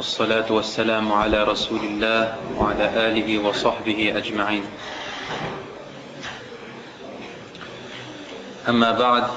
[0.00, 4.64] والصلاة والسلام على رسول الله وعلى آله وصحبه أجمعين
[8.68, 9.30] أما بعد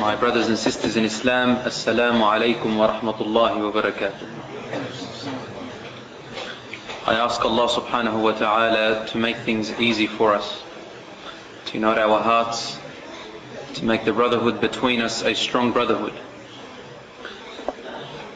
[0.00, 4.28] My brothers and sisters in Islam Assalamu alaikum wa rahmatullahi wa barakatuh
[7.06, 10.62] I ask Allah subhanahu wa ta'ala to make things easy for us
[11.66, 12.78] to unite our hearts
[13.74, 16.14] to make the brotherhood between us a strong brotherhood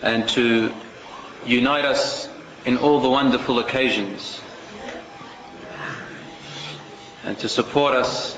[0.03, 0.73] and to
[1.46, 2.30] unite us
[2.66, 4.40] in all the wonderful occasions
[7.24, 8.38] and to support us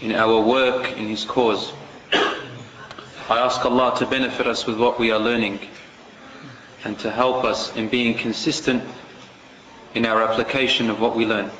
[0.00, 1.72] in our work in His cause.
[2.12, 5.60] I ask Allah to benefit us with what we are learning
[6.84, 8.82] and to help us in being consistent
[9.94, 11.50] in our application of what we learn.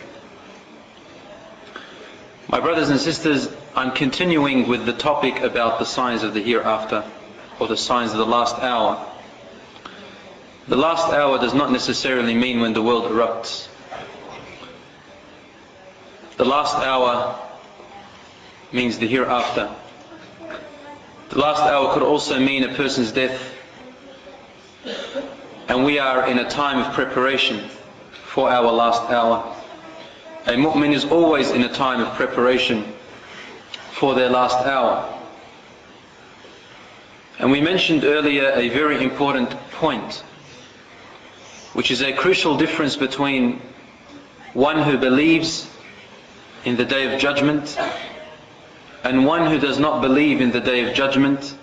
[2.49, 7.05] My brothers and sisters, I'm continuing with the topic about the signs of the hereafter
[7.59, 9.05] or the signs of the last hour.
[10.69, 13.69] The last hour does not necessarily mean when the world erupts.
[16.37, 17.39] The last hour
[18.71, 19.71] means the hereafter.
[21.31, 23.55] The last hour could also mean a person's death.
[25.69, 27.69] And we are in a time of preparation
[28.11, 29.57] for our last hour.
[30.47, 32.85] A mu'min is always in a time of preparation
[33.93, 35.19] for their last hour.
[37.39, 40.23] And we mentioned earlier a very important point,
[41.79, 43.61] which is a crucial difference between
[44.53, 45.71] one who believes
[46.65, 47.79] in the day of judgment
[49.05, 51.57] and one who does not believe in the day of judgment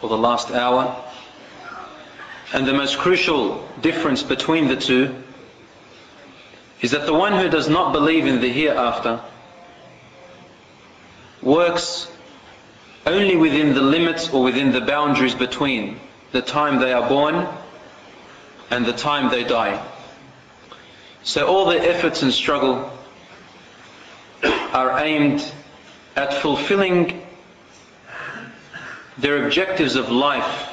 [0.00, 1.00] or the last hour.
[2.52, 5.14] And the most crucial difference between the two
[6.80, 9.20] is that the one who does not believe in the hereafter
[11.40, 12.10] works
[13.06, 16.00] only within the limits or within the boundaries between
[16.32, 17.46] the time they are born
[18.72, 19.84] and the time they die.
[21.22, 22.90] So all their efforts and struggle
[24.42, 25.44] are aimed
[26.16, 27.20] at fulfilling
[29.18, 30.70] their objectives of life.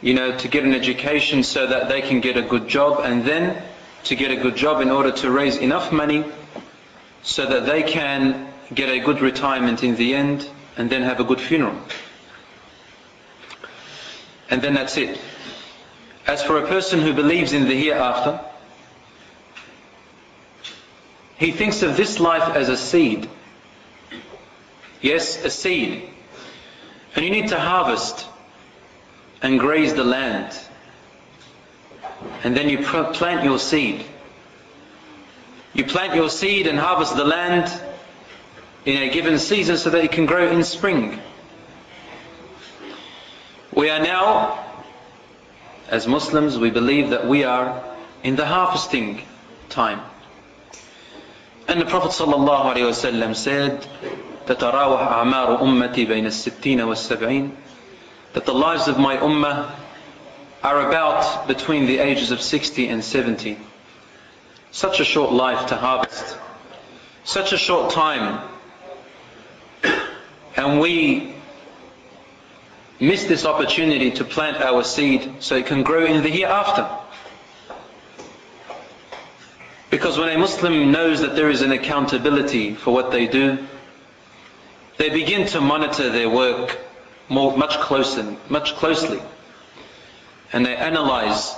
[0.00, 3.24] You know, to get an education so that they can get a good job and
[3.24, 3.60] then
[4.04, 6.24] to get a good job in order to raise enough money
[7.24, 11.24] so that they can get a good retirement in the end and then have a
[11.24, 11.76] good funeral.
[14.52, 15.18] And then that's it.
[16.26, 18.38] As for a person who believes in the hereafter,
[21.38, 23.30] he thinks of this life as a seed.
[25.00, 26.06] Yes, a seed.
[27.16, 28.26] And you need to harvest
[29.40, 30.54] and graze the land.
[32.44, 34.04] And then you plant your seed.
[35.72, 37.72] You plant your seed and harvest the land
[38.84, 41.18] in a given season so that it can grow in spring.
[43.73, 44.63] We are now,
[45.89, 47.83] as Muslims, we believe that we are
[48.23, 49.21] in the harvesting
[49.69, 50.01] time.
[51.67, 53.85] And the Prophet ﷺ said,
[54.47, 57.51] تتراوح أعمار أمتي بين الستين والسبعين
[58.33, 59.71] that the lives of my ummah
[60.63, 63.57] are about between the ages of 60 and 70.
[64.71, 66.37] Such a short life to harvest.
[67.23, 68.47] Such a short time.
[70.55, 71.33] And we
[73.02, 76.88] miss this opportunity to plant our seed so it can grow in the hereafter.
[79.90, 83.58] Because when a Muslim knows that there is an accountability for what they do,
[84.98, 86.78] they begin to monitor their work
[87.28, 89.20] more, much closer, much closely.
[90.52, 91.56] And they analyze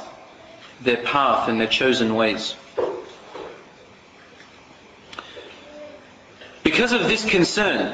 [0.81, 2.55] their path and their chosen ways.
[6.62, 7.93] Because of this concern,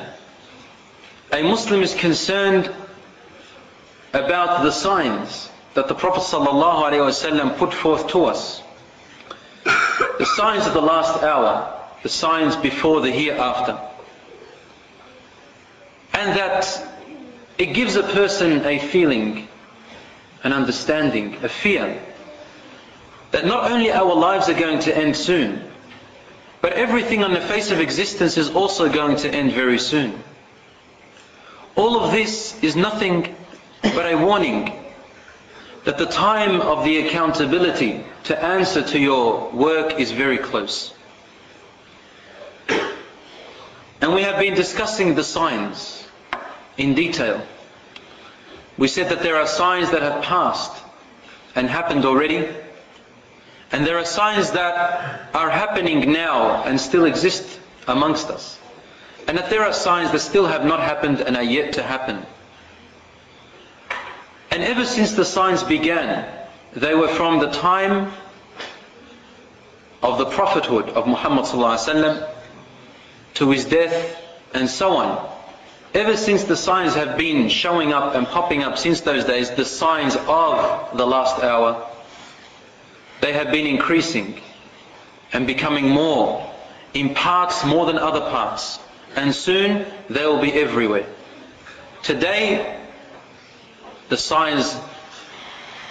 [1.32, 2.72] a Muslim is concerned
[4.12, 8.62] about the signs that the Prophet ﷺ put forth to us.
[9.64, 13.78] The signs of the last hour, the signs before the hereafter.
[16.12, 16.86] And that
[17.56, 19.48] it gives a person a feeling,
[20.42, 22.02] an understanding, a fear
[23.30, 25.62] that not only our lives are going to end soon,
[26.60, 30.22] but everything on the face of existence is also going to end very soon.
[31.76, 33.34] All of this is nothing
[33.82, 34.72] but a warning
[35.84, 40.92] that the time of the accountability to answer to your work is very close.
[44.00, 46.06] And we have been discussing the signs
[46.76, 47.42] in detail.
[48.78, 50.82] We said that there are signs that have passed
[51.54, 52.48] and happened already,
[53.72, 58.58] and there are signs that are happening now and still exist amongst us.
[59.28, 62.24] And that there are signs that still have not happened and are yet to happen.
[64.50, 66.26] And ever since the signs began,
[66.74, 68.12] they were from the time
[70.02, 71.46] of the prophethood of Muhammad
[73.34, 74.16] to his death
[74.54, 75.28] and so on.
[75.94, 79.64] Ever since the signs have been showing up and popping up since those days, the
[79.64, 81.86] signs of the last hour,
[83.20, 84.40] they have been increasing
[85.32, 86.48] and becoming more
[86.94, 88.78] in parts more than other parts.
[89.16, 91.06] And soon they will be everywhere.
[92.02, 92.79] Today,
[94.10, 94.76] the signs,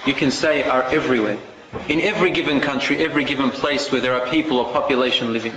[0.05, 1.39] you can say, are everywhere.
[1.87, 5.53] In every given country, every given place where there are people or population living.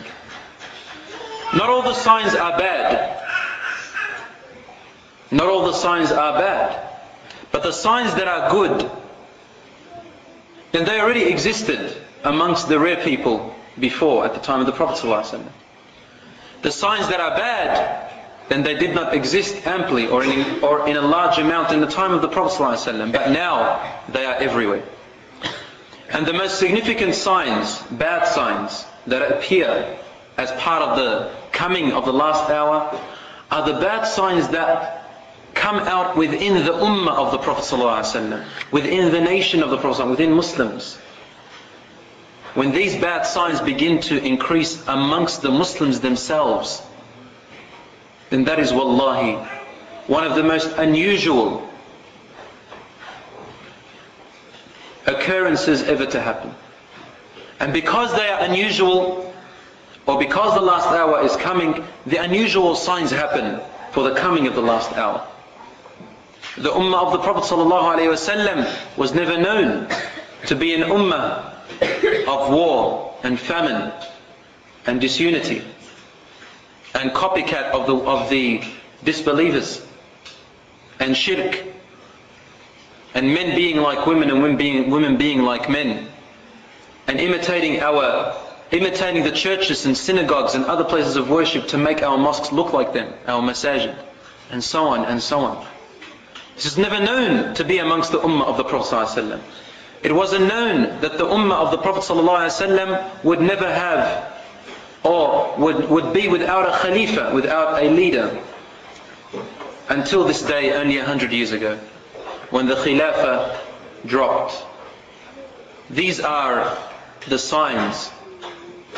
[1.55, 3.21] Not all the signs are bad.
[5.31, 6.89] Not all the signs are bad.
[7.51, 8.91] But the signs that are good,
[10.71, 15.05] then they already existed amongst the rare people before at the time of the Prophet
[15.05, 15.43] ﷺ.
[16.63, 18.12] The signs that are bad,
[18.49, 21.87] then they did not exist amply or in, or in a large amount in the
[21.87, 24.83] time of the Prophet ﷺ, but now they are everywhere.
[26.11, 29.99] And the most significant signs, bad signs, that appear
[30.37, 33.01] as part of the coming of the last hour
[33.51, 35.03] are the bad signs that
[35.55, 40.07] come out within the ummah of the Prophet ﷺ, within the nation of the Prophet,
[40.07, 40.97] within Muslims.
[42.55, 46.83] When these bad signs begin to increase amongst the Muslims themselves,
[48.33, 49.35] then that is wallahi
[50.07, 51.69] one of the most unusual
[55.07, 56.55] occurrences ever to happen.
[57.61, 59.35] And because they are unusual,
[60.07, 63.61] or because the last hour is coming, the unusual signs happen
[63.93, 65.27] for the coming of the last hour.
[66.57, 69.89] The ummah of the Prophet ﷺ was never known
[70.47, 71.53] to be an ummah
[72.27, 73.93] of war and famine
[74.87, 75.63] and disunity
[76.95, 78.63] and copycat of the, of the
[79.05, 79.85] disbelievers
[80.99, 81.63] and shirk
[83.15, 86.09] and men being like women and women being, women being like men
[87.07, 88.37] and imitating our
[88.71, 92.73] imitating the churches and synagogues and other places of worship to make our mosques look
[92.73, 93.95] like them, our masajid,
[94.51, 95.67] and so on and so on.
[96.55, 99.41] This is never known to be amongst the ummah of the Prophet.
[100.03, 104.32] It wasn't known that the ummah of the Prophet would never have
[105.05, 108.41] or would, would be without a khalifa, without a leader
[109.89, 111.79] until this day only a hundred years ago
[112.51, 113.59] when the khilafah
[114.07, 114.65] dropped.
[115.91, 116.77] These are
[117.29, 118.11] the signs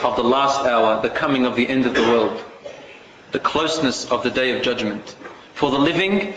[0.03, 2.43] of the last hour, the coming of the end of the world,
[3.33, 5.17] the closeness of the day of judgment
[5.55, 6.35] for the living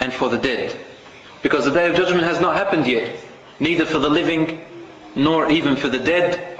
[0.00, 0.76] and for the dead.
[1.42, 3.16] Because the day of judgment has not happened yet
[3.60, 4.60] neither for the living
[5.14, 6.58] nor even for the dead,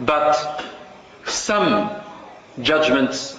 [0.00, 0.64] but
[1.30, 1.90] some
[2.60, 3.38] judgments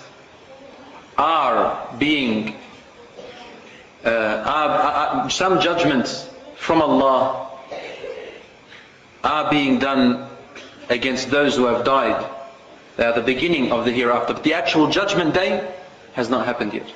[1.17, 2.55] are being,
[4.05, 7.49] uh, are, are, some judgments from Allah
[9.23, 10.27] are being done
[10.89, 12.25] against those who have died.
[12.97, 14.33] They are the beginning of the hereafter.
[14.33, 15.69] But the actual judgment day
[16.13, 16.91] has not happened yet.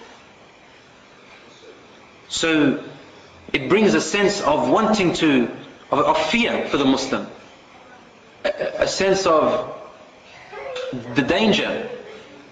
[2.28, 2.84] So
[3.52, 5.50] it brings a sense of wanting to
[5.92, 7.28] of, of fear for the Muslim,
[8.44, 8.50] a,
[8.80, 9.83] a sense of
[11.16, 11.90] the danger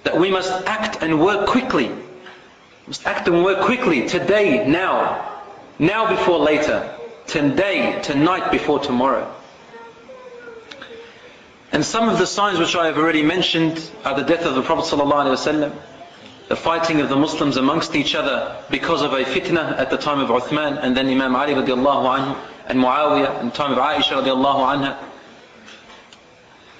[0.04, 1.88] that we must act and work quickly.
[1.90, 5.42] We must act and work quickly today, now,
[5.80, 6.94] now before later,
[7.28, 9.32] today, tonight before tomorrow.
[11.72, 14.62] And some of the signs which I have already mentioned are the death of the
[14.62, 15.74] Prophet ﷺ,
[16.50, 20.20] the fighting of the Muslims amongst each other because of a fitna at the time
[20.20, 22.38] of Uthman and then Imam Ali radiallahu anhu
[22.68, 24.98] and Muawiyah in the time of Aisha radiallahu anha.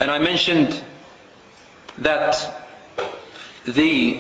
[0.02, 0.84] And I mentioned
[2.00, 2.66] that
[3.66, 4.20] the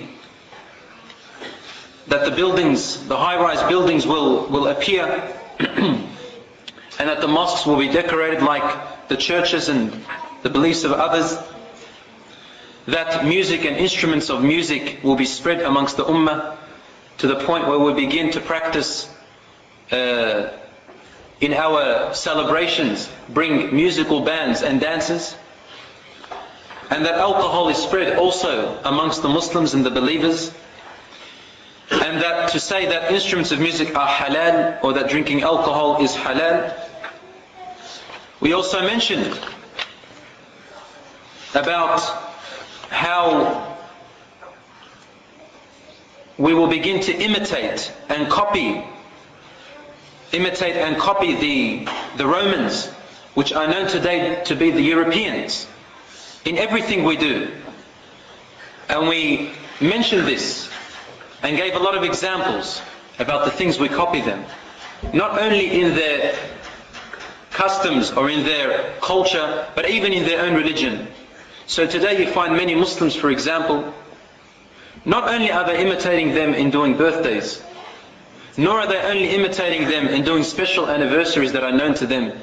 [2.07, 5.05] that the buildings, the high-rise buildings will, will appear
[5.59, 6.09] and
[6.97, 10.03] that the mosques will be decorated like the churches and
[10.43, 11.37] the beliefs of others
[12.87, 16.57] that music and instruments of music will be spread amongst the ummah
[17.19, 19.07] to the point where we begin to practice
[19.91, 20.49] uh,
[21.39, 25.35] in our celebrations, bring musical bands and dances.
[26.91, 30.51] And that alcohol is spread also amongst the Muslims and the believers.
[31.89, 36.13] And that to say that instruments of music are halal or that drinking alcohol is
[36.13, 36.73] halal.
[38.41, 39.39] We also mentioned
[41.55, 42.01] about
[42.89, 43.77] how
[46.37, 48.83] we will begin to imitate and copy
[50.33, 52.87] imitate and copy the, the Romans,
[53.33, 55.67] which are known today to be the Europeans,
[56.45, 57.51] in everything we do.
[58.89, 60.69] And we mentioned this
[61.43, 62.81] and gave a lot of examples
[63.19, 64.45] about the things we copy them.
[65.13, 66.35] not only in their
[67.49, 71.07] customs or in their culture, but even in their own religion.
[71.65, 73.93] So today you find many Muslims, for example,
[75.05, 77.61] not only are they imitating them in doing birthdays,
[78.57, 82.37] nor are they only imitating them in doing special anniversaries that are known to them,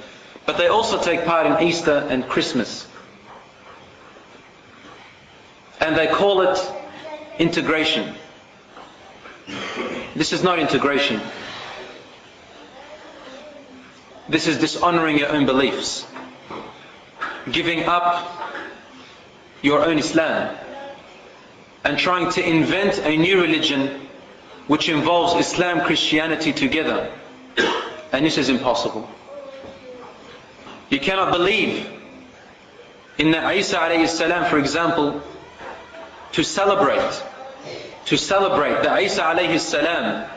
[0.46, 2.87] but they also take part in Easter and Christmas.
[5.80, 6.58] And they call it
[7.38, 8.14] integration.
[10.14, 11.20] This is not integration.
[14.28, 16.06] This is dishonoring your own beliefs.
[17.50, 18.26] Giving up
[19.62, 20.56] your own Islam.
[21.84, 24.08] And trying to invent a new religion
[24.66, 27.10] which involves Islam, Christianity together.
[28.12, 29.08] And this is impossible.
[30.90, 31.86] You cannot believe
[33.18, 35.22] in the Isa alayhi salam, for example,
[36.32, 37.22] to celebrate,
[38.06, 40.28] to celebrate that Isa alayhi salam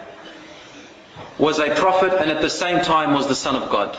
[1.37, 3.97] was a prophet and at the same time was the son of God.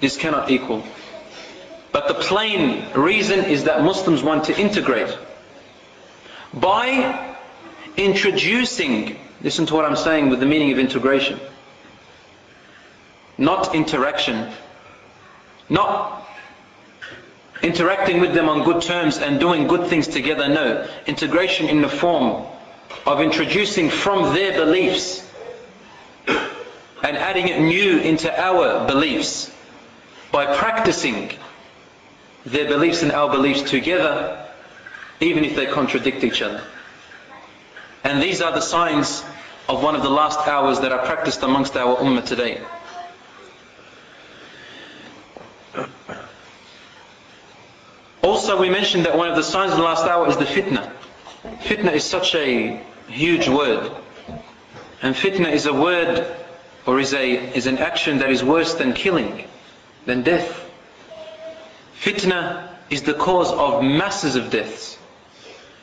[0.00, 0.84] This cannot equal.
[1.92, 5.16] But the plain reason is that Muslims want to integrate
[6.52, 7.36] by
[7.96, 11.38] introducing, listen to what I'm saying with the meaning of integration,
[13.38, 14.52] not interaction,
[15.68, 16.28] not
[17.64, 20.48] interacting with them on good terms and doing good things together.
[20.48, 20.86] No.
[21.06, 22.44] Integration in the form
[23.06, 25.28] of introducing from their beliefs
[26.26, 29.50] and adding it new into our beliefs
[30.30, 31.30] by practicing
[32.44, 34.46] their beliefs and our beliefs together,
[35.20, 36.62] even if they contradict each other.
[38.04, 39.22] And these are the signs
[39.68, 42.60] of one of the last hours that are practiced amongst our ummah today.
[48.24, 50.90] Also, we mentioned that one of the signs of the last hour is the fitna.
[51.60, 53.92] Fitna is such a huge word.
[55.02, 56.26] And fitna is a word
[56.86, 59.44] or is, a, is an action that is worse than killing,
[60.06, 60.70] than death.
[62.00, 64.96] Fitna is the cause of masses of deaths.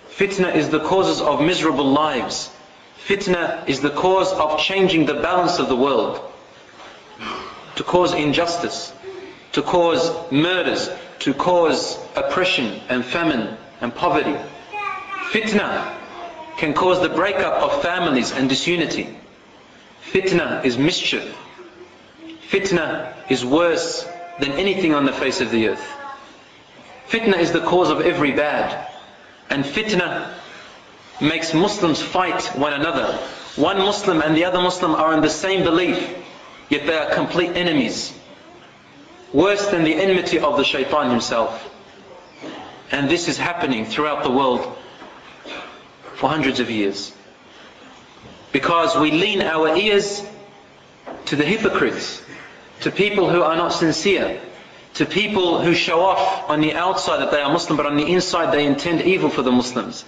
[0.09, 2.49] Fitna is the causes of miserable lives.
[3.05, 6.19] Fitna is the cause of changing the balance of the world.
[7.75, 8.93] To cause injustice,
[9.51, 10.89] to cause murders,
[11.21, 14.35] to cause oppression and famine and poverty.
[15.29, 15.95] Fitna
[16.57, 19.07] can cause the breakup of families and disunity.
[20.11, 21.37] Fitna is mischief.
[22.49, 24.07] Fitna is worse
[24.39, 25.97] than anything on the face of the earth.
[27.07, 28.87] Fitna is the cause of every bad.
[29.49, 30.33] And fitna
[31.21, 33.13] makes Muslims fight one another.
[33.57, 36.17] One Muslim and the other Muslim are in the same belief,
[36.69, 38.17] yet they are complete enemies
[39.33, 41.69] worse than the enmity of the shaitan himself.
[42.91, 44.77] And this is happening throughout the world
[46.15, 47.13] for hundreds of years.
[48.51, 50.23] Because we lean our ears
[51.27, 52.21] to the hypocrites,
[52.81, 54.41] to people who are not sincere,
[54.95, 58.05] to people who show off on the outside that they are Muslim, but on the
[58.05, 60.03] inside they intend evil for the Muslims.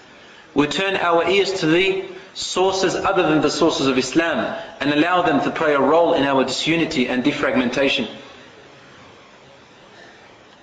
[0.53, 5.21] We turn our ears to the sources other than the sources of Islam and allow
[5.21, 8.07] them to play a role in our disunity and defragmentation.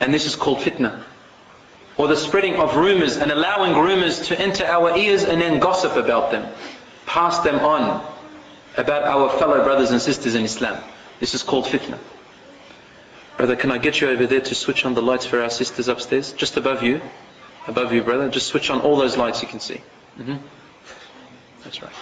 [0.01, 1.03] And this is called fitna.
[1.97, 5.97] Or the spreading of rumors and allowing rumors to enter our ears and then gossip
[5.97, 6.51] about them.
[7.07, 8.05] Pass them on
[8.77, 10.83] about our fellow brothers and sisters in Islam.
[11.19, 11.99] This is called fitna.
[13.37, 15.89] Brother, can I get you over there to switch on the lights for our sisters
[15.89, 16.33] upstairs?
[16.33, 17.01] Just above you.
[17.67, 18.31] Above you, brother.
[18.31, 19.81] Just switch on all those lights you can see.
[20.19, 20.37] Mm-hmm.
[21.65, 21.93] That's right.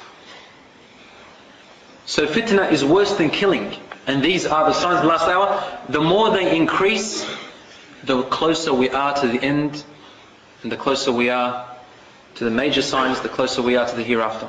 [2.06, 3.74] So fitna is worse than killing.
[4.06, 5.62] And these are the signs of the last hour.
[5.88, 7.24] The more they increase,
[8.08, 9.84] the closer we are to the end,
[10.62, 11.68] and the closer we are
[12.36, 14.48] to the major signs, the closer we are to the hereafter.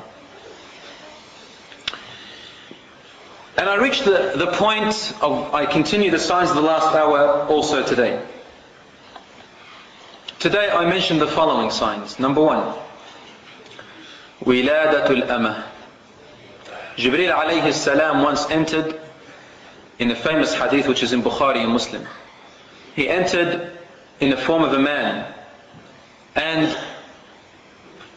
[3.58, 7.46] And I reach the, the point of, I continue the signs of the last hour
[7.46, 8.24] also today.
[10.38, 12.18] Today I mentioned the following signs.
[12.18, 12.74] Number one,
[14.42, 15.64] Wiladatul Amah.
[16.96, 18.98] Jibril alayhi salam once entered
[19.98, 22.06] in a famous hadith which is in Bukhari and Muslim
[22.94, 23.78] he entered
[24.20, 25.32] in the form of a man.
[26.34, 26.76] And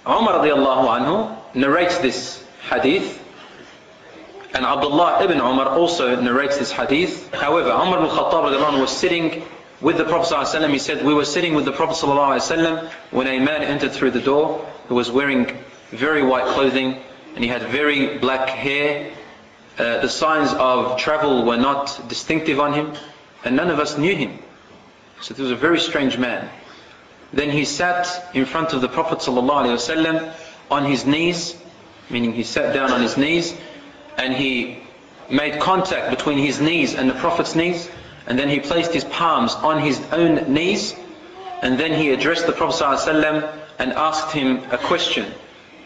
[0.07, 3.19] Umar anhu narrates this hadith.
[4.53, 7.33] And Abdullah ibn Umar also narrates this hadith.
[7.33, 9.43] However, Umar ibn Khattab anhu was sitting
[9.81, 10.69] with the Prophet ﷺ.
[10.69, 14.21] He said, we were sitting with the Prophet ﷺ when a man entered through the
[14.21, 15.57] door who was wearing
[15.91, 16.97] very white clothing
[17.35, 19.11] and he had very black hair.
[19.77, 22.93] Uh, the signs of travel were not distinctive on him
[23.43, 24.39] and none of us knew him.
[25.22, 26.48] So he was a very strange man.
[27.32, 30.32] Then he sat in front of the Prophet ﷺ
[30.70, 31.56] on his knees,
[32.08, 33.54] meaning he sat down on his knees,
[34.16, 34.78] and he
[35.30, 37.90] made contact between his knees and the Prophet's knees,
[38.26, 40.94] and then he placed his palms on his own knees,
[41.62, 45.32] and then he addressed the Prophet ﷺ and asked him a question.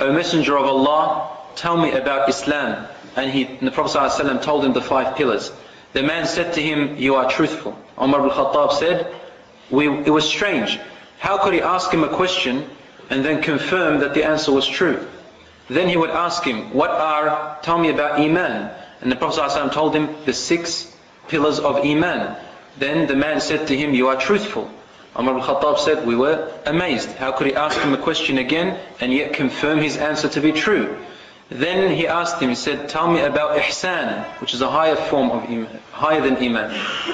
[0.00, 2.86] O Messenger of Allah, tell me about Islam.
[3.16, 5.52] And, he, and the Prophet ﷺ told him the five pillars.
[5.92, 7.76] The man said to him, you are truthful.
[8.00, 9.14] Umar ibn Khattab said,
[9.69, 10.79] we, it was strange.
[11.19, 12.69] How could he ask him a question
[13.09, 15.05] and then confirm that the answer was true?
[15.69, 18.71] Then he would ask him, what are, tell me about Iman.
[19.01, 20.95] And the Prophet ﷺ told him the six
[21.27, 22.37] pillars of Iman.
[22.77, 24.69] Then the man said to him, you are truthful.
[25.17, 27.09] Umar ibn Khattab said, we were amazed.
[27.13, 30.51] How could he ask him a question again and yet confirm his answer to be
[30.51, 30.97] true?
[31.49, 35.31] Then he asked him, he said, tell me about ihsan, which is a higher form
[35.31, 36.71] of iman, higher than iman.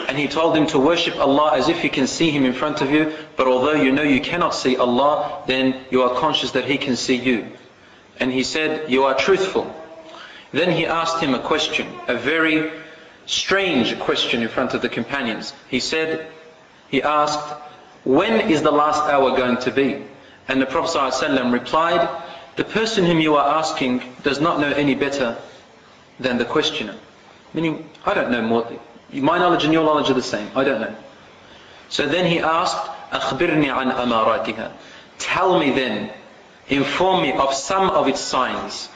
[0.07, 2.81] And he told him to worship Allah as if you can see Him in front
[2.81, 6.65] of you, but although you know you cannot see Allah, then you are conscious that
[6.65, 7.51] He can see you.
[8.19, 9.73] And he said, you are truthful.
[10.51, 12.71] Then he asked him a question, a very
[13.25, 15.53] strange question in front of the companions.
[15.67, 16.27] He said,
[16.89, 17.53] he asked,
[18.03, 20.03] when is the last hour going to be?
[20.47, 22.07] And the Prophet ﷺ replied,
[22.56, 25.37] the person whom you are asking does not know any better
[26.18, 26.94] than the questioner.
[27.54, 28.70] Meaning, I don't know more.
[29.12, 30.50] My knowledge and your knowledge are the same.
[30.54, 30.94] I don't know.
[31.88, 32.76] So then he asked,
[33.12, 34.72] أخبرني عن أماراتها.
[35.18, 36.10] Tell me then,
[36.68, 38.88] inform me of some of its signs.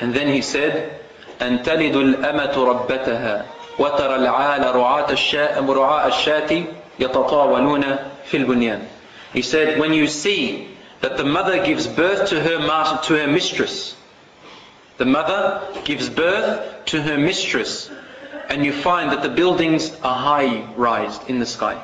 [0.00, 1.00] And then he said,
[1.40, 3.46] أن تلد الأمة ربتها
[3.78, 6.64] وترى العال رعاة الشاء رعاء الشاة
[6.98, 8.86] يتطاولون في البنيان.
[9.32, 10.68] He said, when you see
[11.03, 13.93] that the mother gives birth to her master, to her mistress.
[14.95, 17.91] The mother gives birth to her mistress,
[18.47, 21.83] and you find that the buildings are high-rised in the sky.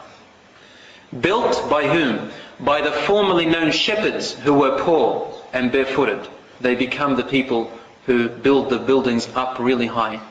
[1.19, 2.31] Built by whom?
[2.61, 6.25] By the formerly known shepherds who were poor and barefooted.
[6.61, 7.71] They become the people
[8.05, 10.21] who build the buildings up really high.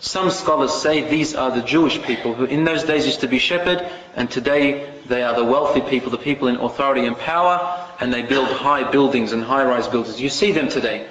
[0.00, 3.38] Some scholars say these are the Jewish people who in those days used to be
[3.38, 8.12] shepherd and today they are the wealthy people, the people in authority and power and
[8.12, 10.20] they build high buildings and high-rise buildings.
[10.20, 11.06] You see them today.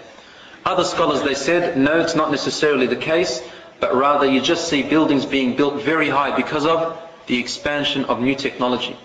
[0.65, 3.41] Other scholars, they said, no, it's not necessarily the case,
[3.79, 8.19] but rather you just see buildings being built very high because of the expansion of
[8.19, 8.97] new technology.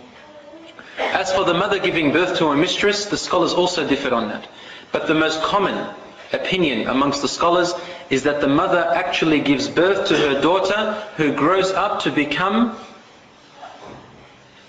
[0.98, 4.48] As for the mother giving birth to a mistress, the scholars also differed on that.
[4.90, 5.94] But the most common
[6.32, 7.72] opinion amongst the scholars
[8.10, 12.76] is that the mother actually gives birth to her daughter who grows up to become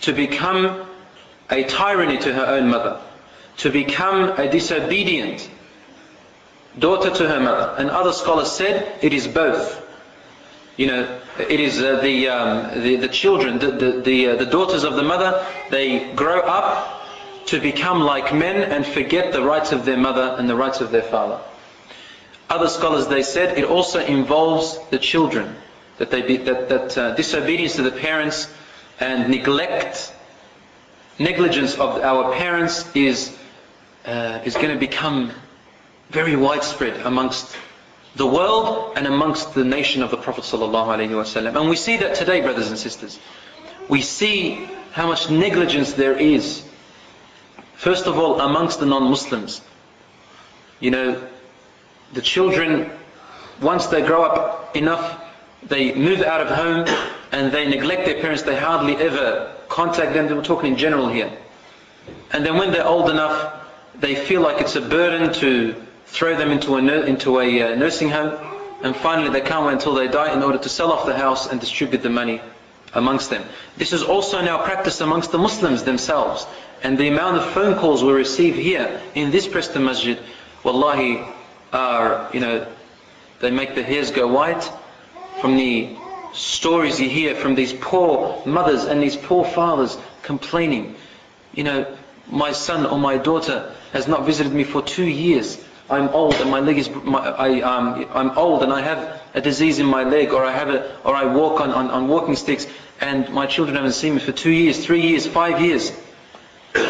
[0.02, 0.87] to become
[1.50, 3.00] a tyranny to her own mother,
[3.58, 5.50] to become a disobedient
[6.78, 7.76] daughter to her mother.
[7.78, 9.84] And other scholars said it is both.
[10.76, 14.46] You know, it is uh, the, um, the, the children, the the the, uh, the
[14.46, 15.44] daughters of the mother.
[15.72, 17.02] They grow up
[17.48, 20.92] to become like men and forget the rights of their mother and the rights of
[20.92, 21.40] their father.
[22.50, 25.56] Other scholars they said it also involves the children
[25.98, 28.54] that they be, that that uh, disobedience to the parents
[29.00, 30.14] and neglect
[31.20, 33.36] negligence of our parents is,
[34.06, 35.32] uh, is going to become
[36.10, 37.56] very widespread amongst
[38.16, 41.60] the world and amongst the nation of the Prophet ﷺ.
[41.60, 43.20] And we see that today, brothers and sisters.
[43.90, 46.64] We see how much negligence there is.
[47.76, 49.62] First of all, amongst the non-Muslims.
[50.80, 51.28] You know,
[52.14, 52.90] the children,
[53.62, 55.22] once they grow up enough,
[55.64, 56.86] they move out of home
[57.32, 58.44] and they neglect their parents.
[58.44, 60.28] They hardly ever contact them.
[60.36, 61.32] We're talking in general here.
[62.32, 63.54] And then when they're old enough,
[64.00, 65.76] they feel like it's a burden to
[66.06, 68.38] throw them into a, into a uh, nursing home.
[68.82, 71.48] And finally they can't wait until they die in order to sell off the house
[71.48, 72.42] and distribute the money
[72.94, 73.44] amongst them.
[73.78, 76.46] This is also now practiced amongst the Muslims themselves.
[76.84, 80.20] And the amount of phone calls we receive here in this Preston Masjid,
[80.64, 81.26] wallahi,
[81.74, 82.68] are, you know,
[83.40, 84.72] they make the hairs go white
[85.42, 85.96] from the
[86.38, 90.96] stories you hear from these poor mothers and these poor fathers complaining.
[91.54, 91.98] You know,
[92.30, 95.64] my son or my daughter has not visited me for two years.
[95.90, 99.42] I'm old and my leg is, my, I, um, I'm old and I have a
[99.42, 102.36] disease in my leg or I have a, or I walk on, on, on walking
[102.36, 102.68] sticks
[103.02, 105.92] and my children haven't seen me for two years, three years, five years.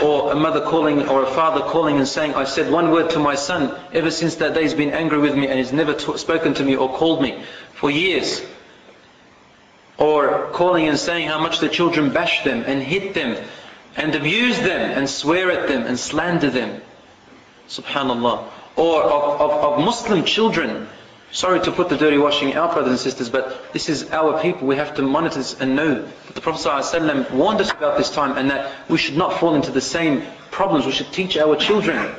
[0.04, 3.20] Or a mother calling or a father calling and saying, I said one word to
[3.20, 6.18] my son, ever since that day he's been angry with me and he's never t-
[6.18, 7.42] spoken to me or called me
[7.74, 8.42] for years
[9.98, 13.44] or calling and saying how much the children bash them and hit them
[13.96, 16.82] and abuse them and swear at them and slander them.
[17.68, 18.48] Subhanallah.
[18.76, 20.88] Or of, of, of Muslim children.
[21.32, 24.68] Sorry to put the dirty washing out, brothers and sisters, but this is our people.
[24.68, 28.38] We have to monitor this and know the Prophet ﷺ warned us about this time
[28.38, 30.86] and that we should not fall into the same problems.
[30.86, 32.16] We should teach our children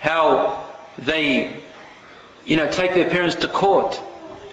[0.00, 0.66] how
[0.98, 1.60] they,
[2.46, 4.00] you know, take their parents to court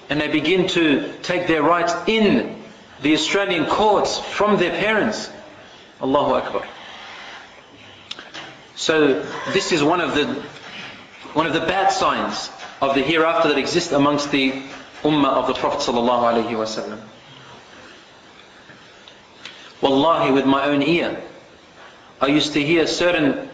[0.10, 2.62] and they begin to take their rights in
[3.02, 5.30] the Australian courts from their parents.
[6.02, 6.68] Allahu Akbar.
[8.76, 10.26] So this is one of the
[11.34, 12.50] one of the bad signs
[12.82, 14.52] of the hereafter that exist amongst the
[15.04, 17.00] ummah of the Prophet sallallahu alaihi wasallam.
[19.82, 21.22] Wallahi, with my own ear,
[22.22, 23.50] I used to hear certain,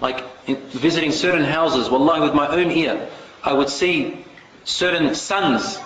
[0.00, 1.90] like visiting certain houses.
[1.90, 3.08] Wallahi, with my own ear,
[3.44, 4.24] I would see
[4.64, 5.78] certain sons,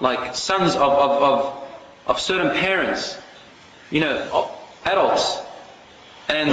[0.00, 1.64] like sons of of of,
[2.06, 3.16] of certain parents,
[3.90, 4.50] you know,
[4.84, 5.38] adults,
[6.28, 6.50] and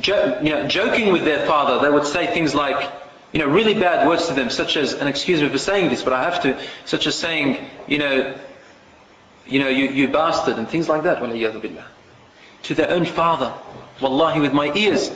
[0.00, 2.90] jo- you know, joking with their father, they would say things like,
[3.32, 6.02] you know, really bad words to them, such as, and excuse me for saying this,
[6.02, 8.34] but I have to, such as saying, you know,
[9.46, 11.20] you know, you, you bastard, and things like that.
[12.62, 13.52] To their own father,
[14.00, 15.10] wallahi, with my ears,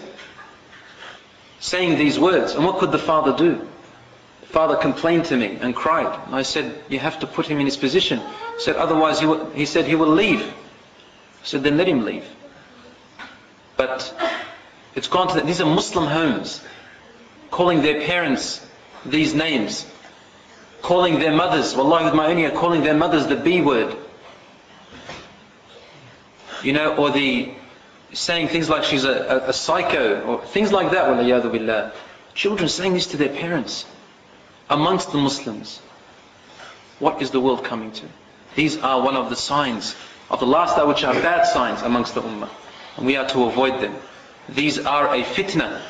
[1.58, 2.52] saying these words.
[2.52, 3.66] And what could the father do?
[4.50, 6.12] The father complained to me and cried.
[6.26, 8.18] And I said, you have to put him in his position.
[8.18, 10.42] He said, otherwise he, will, he said he will leave.
[10.42, 12.28] I said, then let him leave.
[13.76, 14.12] But
[14.96, 16.64] it's gone to, the, these are Muslim homes,
[17.52, 18.66] calling their parents
[19.06, 19.86] these names,
[20.82, 23.96] calling their mothers, wallahi with my own ear, calling their mothers the B word.
[26.64, 27.52] You know, or the,
[28.12, 31.92] saying things like she's a, a, a psycho, or things like that, walayadu billah.
[32.34, 33.86] Children saying this to their parents,
[34.70, 35.80] amongst the Muslims.
[37.00, 38.06] What is the world coming to?
[38.54, 39.96] These are one of the signs
[40.30, 42.48] of the last hour which are bad signs amongst the ummah.
[42.96, 43.94] And we are to avoid them.
[44.48, 45.80] These are a fitna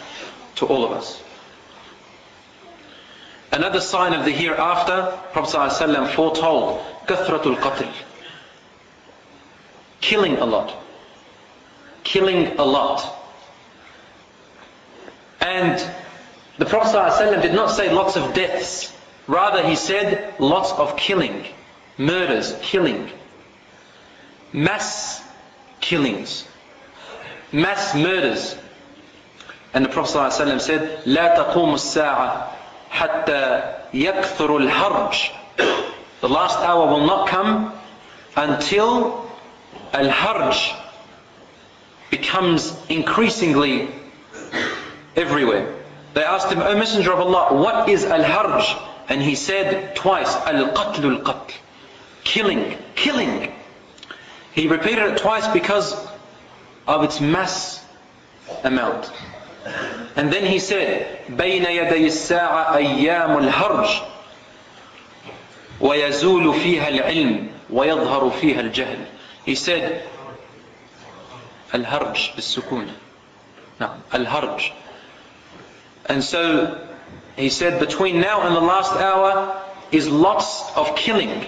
[0.56, 1.22] to all of us.
[3.52, 7.92] Another sign of the hereafter, Prophet ﷺ foretold, kathratul qatl.
[10.00, 10.74] Killing a lot.
[12.04, 13.16] Killing a lot.
[15.40, 15.84] And
[16.59, 18.93] the Prophet ﷺ did not say lots of deaths.
[19.27, 21.45] Rather, he said lots of killing.
[21.97, 23.09] Murders, killing.
[24.53, 25.21] Mass
[25.81, 26.45] killings
[27.55, 28.57] mass murders.
[29.73, 32.51] And the Prophet ﷺ said, لا تقوم الساعة
[32.89, 35.31] حتى يكثر الحرج.
[36.21, 37.73] The last hour will not come
[38.35, 39.29] until
[39.93, 40.73] al-harj
[42.09, 43.89] becomes increasingly
[45.15, 45.73] everywhere.
[46.13, 48.81] They asked him, O Messenger of Allah, what is al-harj?
[49.09, 51.53] And he said twice, al-qatl al-qatl.
[52.23, 53.51] Killing, killing.
[54.53, 55.93] He repeated it twice because
[56.87, 57.83] of its mass
[58.63, 59.11] amount.
[60.15, 64.01] And then he said, بين يدي الساعة أيام الهرج
[65.81, 69.05] ويزول فيها العلم ويظهر فيها الجهل.
[69.45, 70.01] He said,
[71.73, 72.87] الهرج بالسكون.
[73.79, 74.71] نعم, الهرج.
[76.05, 76.79] And so
[77.35, 81.45] he said, between now and the last hour is lots of killing.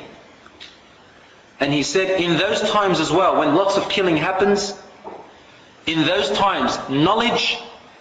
[1.59, 4.73] And he said, in those times as well, when lots of killing happens,
[5.85, 7.57] in those times, knowledge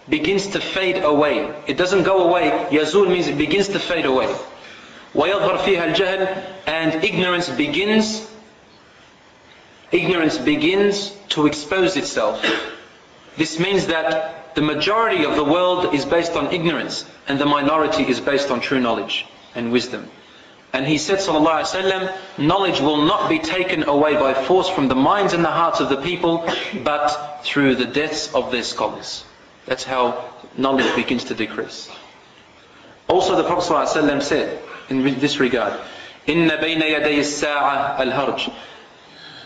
[0.09, 1.53] begins to fade away.
[1.67, 2.49] It doesn't go away.
[2.71, 4.33] Yazul means it begins to fade away.
[5.13, 8.29] وَيَظْهَرْ فِيهَا الْجَهْلِ And ignorance begins,
[9.91, 12.45] ignorance begins to expose itself.
[13.37, 18.03] This means that the majority of the world is based on ignorance and the minority
[18.03, 20.09] is based on true knowledge and wisdom.
[20.73, 24.87] And he said, sallallahu alaihi wasallam, knowledge will not be taken away by force from
[24.87, 26.47] the minds and the hearts of the people,
[26.83, 29.23] but through the deaths of their scholars.
[29.65, 30.25] That's how
[30.57, 31.89] knowledge begins to decrease.
[33.07, 35.79] Also the Prophet ﷺ said in this regard,
[36.27, 38.53] إِنَّ بَيْنَ يَدَيِ السَّاعَةِ الْهَرْجِ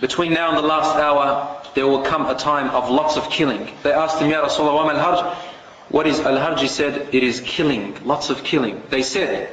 [0.01, 3.68] Between now and the last hour, there will come a time of lots of killing.
[3.82, 5.36] They asked him, Ya Rasulullah, al-harj?
[5.90, 6.60] What is al-harj?
[6.60, 8.82] He said, it is killing, lots of killing.
[8.88, 9.50] They said,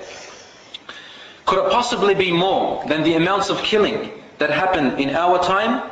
[1.46, 5.92] could it possibly be more than the amounts of killing that happen in our time?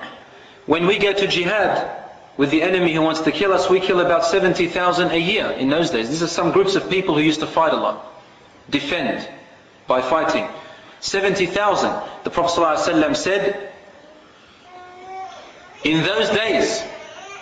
[0.67, 1.97] When we go to jihad
[2.37, 5.69] with the enemy who wants to kill us, we kill about 70,000 a year in
[5.69, 6.07] those days.
[6.07, 8.09] These are some groups of people who used to fight a lot,
[8.69, 9.27] defend
[9.85, 10.47] by fighting.
[11.01, 11.91] 70,000.
[12.23, 13.70] The Prophet ﷺ said,
[15.84, 16.82] in those days,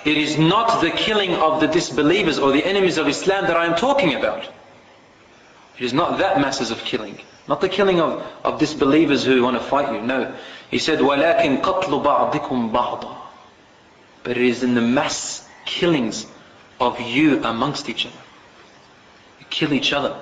[0.05, 3.67] it is not the killing of the disbelievers or the enemies of Islam that I
[3.67, 4.45] am talking about.
[5.79, 7.19] It is not that masses of killing.
[7.49, 10.01] Not the killing of, of disbelievers who want to fight you.
[10.01, 10.35] No.
[10.71, 13.17] He said, وَلَكِنْ قَتْلُ بَعْضِكُمْ بَعْضًا
[14.23, 16.27] But it is in the mass killings
[16.81, 18.17] of you amongst each other.
[19.41, 20.17] You kill each other.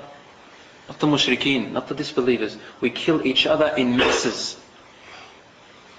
[0.88, 2.56] Not the mushrikeen, not the disbelievers.
[2.80, 4.56] We kill each other in masses.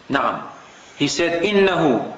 [0.09, 0.43] Naam.
[0.97, 2.13] He said, إِنَّهُ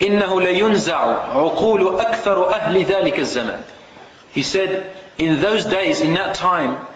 [0.00, 3.62] إِنَّهُ لَيُنْزَعُ عُقُولُ أَكْثَرُ أَهْلِ ذَلِكَ الزَّمَانِ
[4.32, 6.86] He said, in those days, in that time,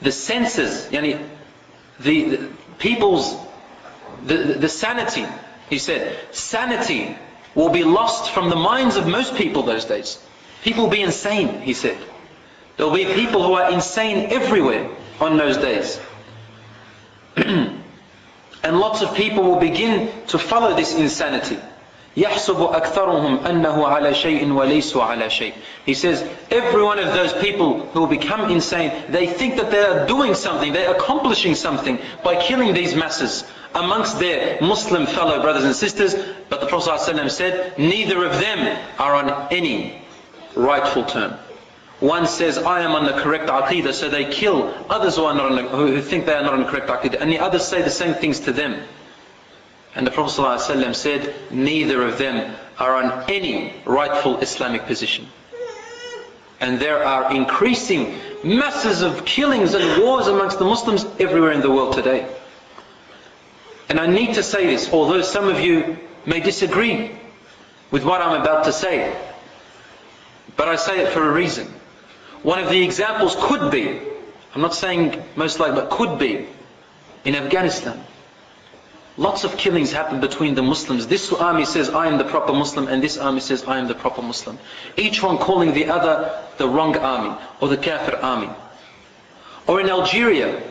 [0.00, 1.26] the senses, yani
[2.00, 3.36] the, the people's,
[4.24, 5.26] the, the, the sanity,
[5.68, 7.16] he said, sanity
[7.54, 10.22] will be lost from the minds of most people those days.
[10.62, 11.96] People will be insane, he said.
[12.76, 14.88] There will be people who are insane everywhere
[15.20, 16.00] on those days.
[18.62, 21.58] and lots of people will begin to follow this insanity.
[22.16, 25.52] يحسب أكثرهم أنه على شيء وليسوا على شيء.
[25.84, 29.82] He says, every one of those people who will become insane, they think that they
[29.82, 35.42] are doing something, they are accomplishing something by killing these masses amongst their Muslim fellow
[35.42, 36.14] brothers and sisters.
[36.48, 40.00] But the Prophet ﷺ said, neither of them are on any
[40.54, 41.34] rightful term.
[42.01, 45.53] One says, I am on the correct aqidah, so they kill others who, are not
[45.53, 47.21] the, who think they are not on the correct aqidah.
[47.21, 48.81] And the others say the same things to them.
[49.93, 55.27] And the Prophet ﷺ said, neither of them are on any rightful Islamic position.
[56.59, 61.69] And there are increasing masses of killings and wars amongst the Muslims everywhere in the
[61.69, 62.27] world today.
[63.89, 67.11] And I need to say this, although some of you may disagree
[67.91, 69.15] with what I'm about to say.
[70.55, 71.71] But I say it for a reason.
[72.43, 73.99] One of the examples could be,
[74.55, 76.47] I'm not saying most likely, but could be,
[77.23, 78.03] in Afghanistan.
[79.17, 81.05] Lots of killings happen between the Muslims.
[81.05, 83.93] This army says, I am the proper Muslim, and this army says, I am the
[83.93, 84.57] proper Muslim.
[84.97, 88.49] Each one calling the other the wrong army, or the kafir army.
[89.67, 90.63] Or in Algeria,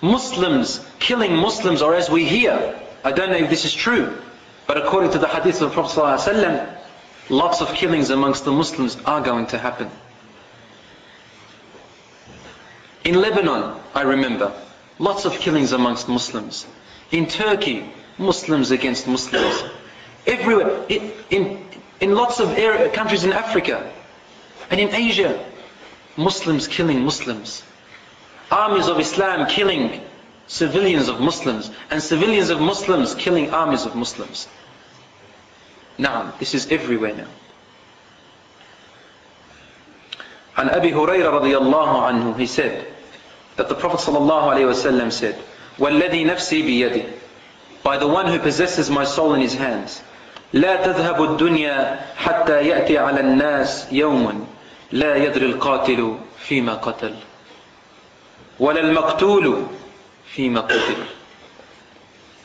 [0.00, 4.18] Muslims killing Muslims, or as we hear, I don't know if this is true,
[4.66, 6.78] but according to the hadith of the Prophet ﷺ,
[7.28, 9.90] lots of killings amongst the Muslims are going to happen.
[13.04, 14.52] In Lebanon, I remember,
[14.98, 16.66] lots of killings amongst Muslims.
[17.10, 19.64] In Turkey, Muslims against Muslims.
[20.26, 21.64] Everywhere, in,
[22.00, 23.90] in, lots of area, countries in Africa
[24.70, 25.42] and in Asia,
[26.16, 27.62] Muslims killing Muslims.
[28.50, 30.02] Armies of Islam killing
[30.46, 34.48] civilians of Muslims and civilians of Muslims killing armies of Muslims.
[35.96, 37.28] Now, this is everywhere now.
[40.60, 42.38] عن هريرة رضي الله عنه.
[42.38, 42.84] He said
[43.56, 45.34] that the Prophet الله عليه وسلم said
[45.78, 47.02] والذي نفسي بيده
[47.82, 50.02] by the one who possesses my soul in his hands
[50.52, 54.46] لا تذهب الدنيا حتى يأتي على الناس يوم
[54.92, 57.14] لا يدري القاتل فيما قتل
[58.60, 59.62] ولا المقتول
[60.34, 60.96] فيما قتل.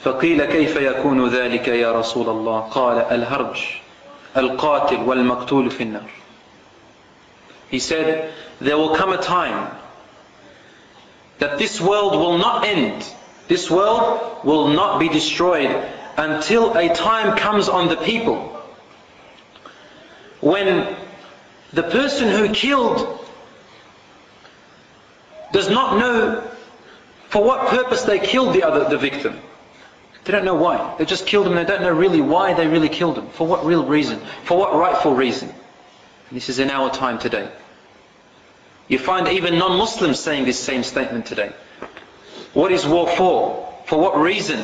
[0.03, 3.61] فقيل كيف يكون ذلك يا رسول الله؟ قال الهرج
[4.37, 6.09] القاتل والمقتول في النار.
[7.69, 9.75] He said, there will come a time
[11.39, 13.05] that this world will not end.
[13.47, 15.69] This world will not be destroyed
[16.17, 18.51] until a time comes on the people
[20.41, 20.95] when
[21.73, 23.19] the person who killed
[25.51, 26.41] does not know
[27.29, 29.39] for what purpose they killed the other, the victim.
[30.23, 30.95] They don't know why.
[30.97, 33.27] They just killed him they don't know really why they really killed him.
[33.29, 34.19] For what real reason?
[34.43, 35.53] For what rightful reason?
[36.31, 37.49] This is in our time today.
[38.87, 41.51] You find even non-Muslims saying this same statement today.
[42.53, 43.73] What is war for?
[43.85, 44.59] For what reason?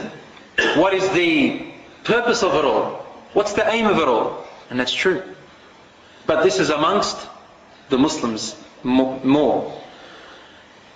[0.76, 1.66] What is the
[2.04, 3.06] purpose of it all?
[3.34, 4.46] What's the aim of it all?
[4.70, 5.24] And that's true.
[6.26, 7.18] But this is amongst
[7.90, 9.82] the Muslims more.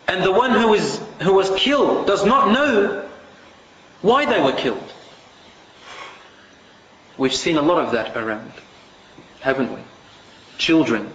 [0.07, 3.07] And the one who, is, who was killed does not know
[4.01, 4.93] why they were killed.
[7.17, 8.51] We've seen a lot of that around,
[9.39, 9.79] haven't we?
[10.57, 11.11] Children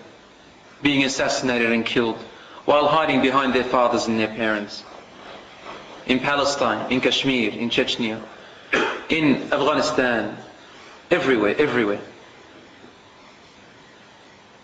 [0.82, 2.16] being assassinated and killed
[2.64, 4.84] while hiding behind their fathers and their parents.
[6.06, 8.20] In Palestine, in Kashmir, in Chechnya,
[9.08, 10.36] in Afghanistan,
[11.10, 12.00] everywhere, everywhere.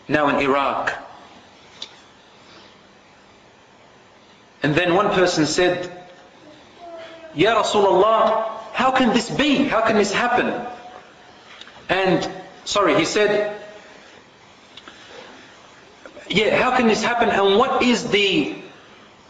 [0.09, 0.93] Now in Iraq.
[4.63, 5.91] And then one person said,
[7.35, 9.65] Ya Rasulullah, how can this be?
[9.65, 10.67] How can this happen?
[11.89, 12.29] And,
[12.65, 13.56] sorry, he said,
[16.29, 17.29] yeah, how can this happen?
[17.29, 18.55] And what is the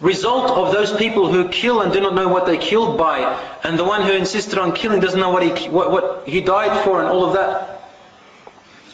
[0.01, 3.21] result of those people who kill and do not know what they killed by,
[3.65, 6.85] and the one who insisted on killing doesn't know what he, what, what he died
[6.85, 7.81] for and all of that?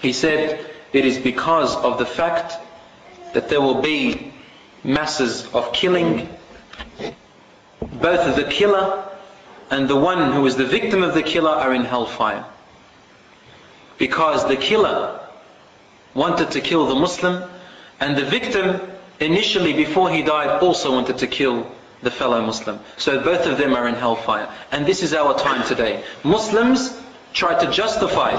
[0.00, 2.54] He said, it is because of the fact
[3.34, 4.32] that there will be
[4.84, 6.28] masses of killing,
[7.80, 9.04] both the killer
[9.70, 12.44] and the one who is the victim of the killer are in hellfire.
[13.96, 15.20] Because the killer
[16.14, 17.48] wanted to kill the Muslim
[18.02, 18.80] and the victim,
[19.20, 21.70] initially before he died, also wanted to kill
[22.02, 22.80] the fellow Muslim.
[22.96, 24.48] So both of them are in hellfire.
[24.72, 26.02] And this is our time today.
[26.24, 27.00] Muslims
[27.32, 28.32] try to justify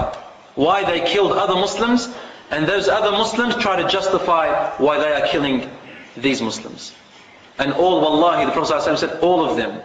[0.56, 2.10] why they killed other Muslims,
[2.52, 5.69] and those other Muslims try to justify why they are killing
[6.17, 6.93] these Muslims.
[7.58, 9.82] And all, wallahi, the Prophet ﷺ said, all of them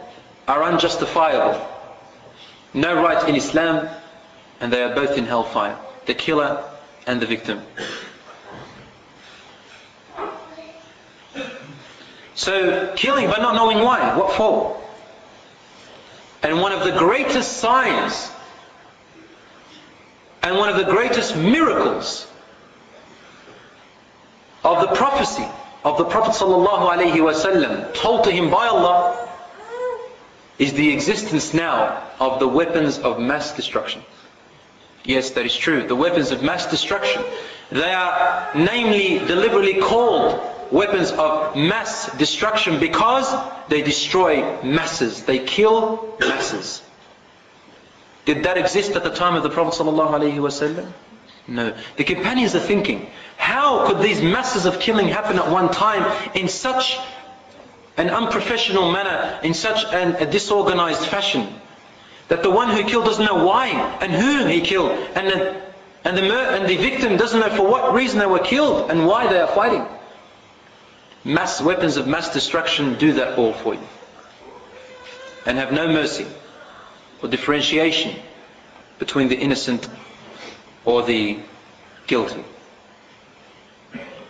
[0.48, 1.64] are unjustifiable.
[2.74, 3.88] No right in Islam,
[4.60, 5.78] and they are both in hellfire.
[6.06, 6.64] The killer
[7.06, 7.62] and the victim.
[12.38, 14.80] So, killing but not knowing why, what for?
[16.40, 18.30] And one of the greatest signs
[20.44, 22.28] and one of the greatest miracles
[24.62, 25.48] of the prophecy
[25.82, 29.28] of the Prophet ﷺ told to him by Allah
[30.60, 34.00] is the existence now of the weapons of mass destruction.
[35.04, 35.88] Yes, that is true.
[35.88, 37.20] The weapons of mass destruction.
[37.70, 43.32] They are namely deliberately called weapons of mass destruction because
[43.68, 45.24] they destroy masses.
[45.24, 46.82] They kill masses.
[48.24, 50.92] Did that exist at the time of the Prophet ﷺ?
[51.46, 51.74] No.
[51.96, 56.04] The companions are thinking, how could these masses of killing happen at one time
[56.34, 56.98] in such
[57.96, 61.48] an unprofessional manner, in such an, a disorganized fashion,
[62.28, 63.68] that the one who killed doesn't know why
[64.02, 65.62] and who he killed, and the,
[66.04, 69.26] and the, and the victim doesn't know for what reason they were killed and why
[69.26, 69.86] they are fighting.
[71.28, 73.86] Mass weapons of mass destruction do that all for you,
[75.44, 76.26] and have no mercy
[77.22, 78.16] or differentiation
[78.98, 79.86] between the innocent
[80.86, 81.38] or the
[82.06, 82.42] guilty.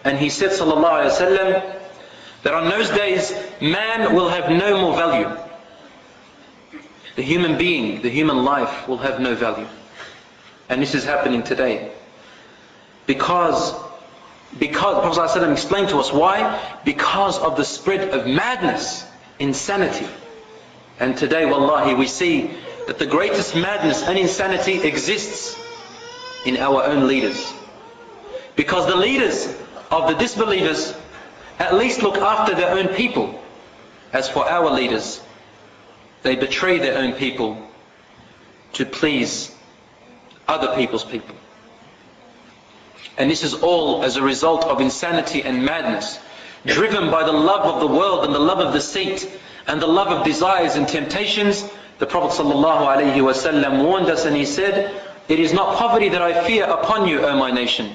[0.02, 1.76] And he said, sallallahu alaihi wasallam,
[2.42, 5.30] that on those days man will have no more value.
[7.14, 9.68] The human being, the human life will have no value.
[10.68, 11.92] And this is happening today.
[13.06, 13.72] Because,
[14.56, 16.58] because Prophet ﷺ explained to us why?
[16.84, 19.04] Because of the spread of madness,
[19.38, 20.06] insanity.
[20.98, 22.50] And today, wallahi, we see
[22.86, 25.56] that the greatest madness and insanity exists
[26.46, 27.52] in our own leaders.
[28.56, 29.46] Because the leaders
[29.90, 30.94] of the disbelievers
[31.58, 33.40] at least look after their own people.
[34.12, 35.20] As for our leaders,
[36.22, 37.62] they betray their own people
[38.74, 39.54] to please
[40.46, 41.36] other people's people.
[43.18, 46.18] And this is all as a result of insanity and madness,
[46.64, 49.28] driven by the love of the world and the love of deceit
[49.66, 54.94] and the love of desires and temptations the Prophet ﷺ warned us and he said,
[55.28, 57.90] It is not poverty that I fear upon you, O my nation,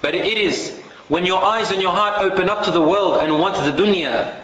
[0.00, 3.38] but it is when your eyes and your heart open up to the world and
[3.38, 4.40] want the dunya.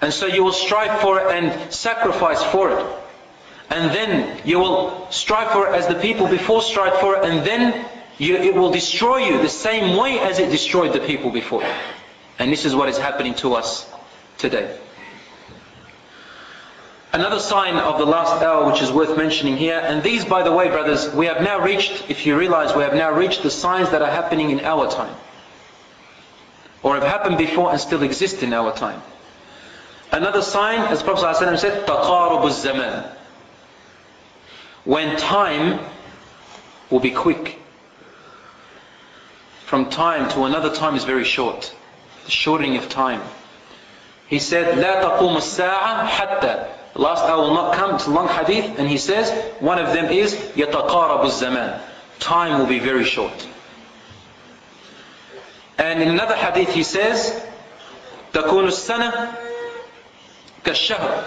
[0.00, 2.86] And so you will strive for it and sacrifice for it.
[3.68, 7.44] And then you will strive for it as the people before strive for it, and
[7.46, 7.84] then
[8.19, 11.63] you, it will destroy you the same way as it destroyed the people before.
[12.39, 13.89] And this is what is happening to us
[14.37, 14.77] today.
[17.15, 20.51] Another sign of the last hour which is worth mentioning here, and these by the
[20.51, 23.89] way brothers, we have now reached, if you realize, we have now reached the signs
[23.91, 25.15] that are happening in our time.
[26.83, 29.01] Or have happened before and still exist in our time.
[30.11, 33.09] Another sign, as Prophet ﷺ said, تَقَارُبُ الزَّمَانِ
[34.83, 35.79] When time
[36.89, 37.58] will be quick.
[39.69, 41.73] From time to another time is very short.
[42.25, 43.21] The shortening of time.
[44.27, 47.95] He said, لا تقوم الساعة حتى last hour will not come.
[47.95, 48.79] It's a long hadith.
[48.79, 51.79] And he says, one of them is, يَتَقَارَبُ الزَّمَانِ
[52.19, 53.47] Time will be very short.
[55.77, 57.43] And in another hadith he says,
[58.33, 59.35] تَكُونُ السَّنَةِ
[60.63, 61.23] كَالشَّهْرِ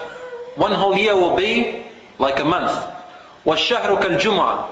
[0.57, 1.85] One whole year will be
[2.19, 2.73] like a month.
[3.45, 4.69] وَالشَّهْرُ كَالْجُمْعَةِ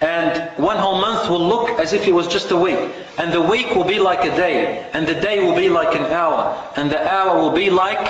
[0.00, 2.78] and one whole month will look as if it was just a week.
[3.18, 4.88] And the week will be like a day.
[4.92, 6.70] And the day will be like an hour.
[6.76, 8.06] And the hour will be like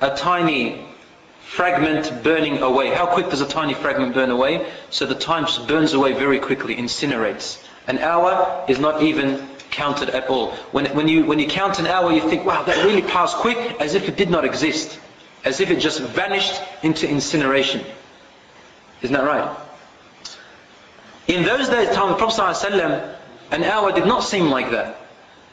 [0.00, 0.84] a tiny
[1.44, 2.92] fragment burning away.
[2.92, 4.68] How quick does a tiny fragment burn away?
[4.90, 7.64] So the time just burns away very quickly, incinerates.
[7.86, 10.50] An hour is not even counted at all.
[10.72, 13.58] When, when, you, when you count an hour, you think, wow, that really passed quick,
[13.80, 14.98] as if it did not exist.
[15.44, 17.84] As if it just vanished into incineration.
[19.02, 19.56] Isn't that right?
[21.28, 23.14] In those days, time of the Prophet ﷺ,
[23.50, 25.00] an hour did not seem like that.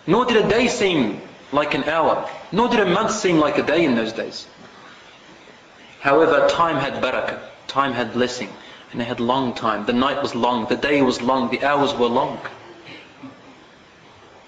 [0.06, 1.22] Nor did a day seem
[1.52, 2.30] like an hour.
[2.52, 4.46] Nor did a month seem like a day in those days.
[6.00, 8.50] However, time had barakah, time had blessing,
[8.92, 9.86] and it had long time.
[9.86, 12.40] The night was long, the day was long, the hours were long.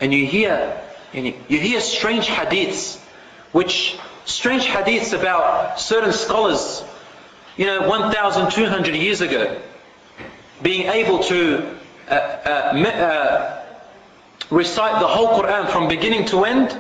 [0.01, 0.80] And you hear,
[1.13, 2.99] you hear strange hadiths,
[3.53, 6.84] which strange hadiths about certain scholars,
[7.55, 9.59] you know, 1,200 years ago,
[10.66, 11.78] being able to
[12.09, 13.66] uh, uh, uh,
[14.49, 16.76] recite the whole Quran from beginning to end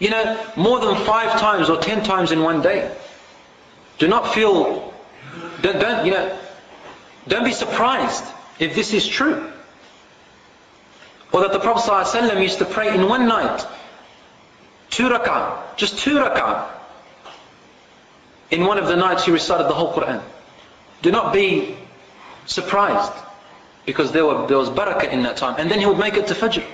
[0.00, 2.90] you know, more than five times or ten times in one day.
[3.98, 4.92] Do not feel,
[5.62, 6.38] don't, don't, you know,
[7.28, 8.24] don't be surprised
[8.58, 9.48] if this is true.
[11.30, 13.64] Or that the Prophet ﷺ used to pray in one night
[14.90, 16.68] Two rak'ah, just two rak'ah.
[18.50, 20.22] In one of the nights he recited the whole Quran.
[21.02, 21.76] Do not be
[22.46, 23.12] surprised
[23.86, 25.56] because there, were, there was barakah in that time.
[25.58, 26.64] And then he would make it to Fajr.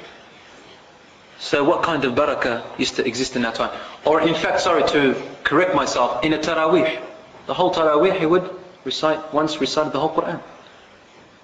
[1.39, 3.77] So what kind of barakah used to exist in that time?
[4.05, 7.01] Or in fact, sorry to correct myself, in a Taraweeh.
[7.47, 8.49] The whole Taraweeh he would
[8.85, 10.41] recite, once recited the whole Quran.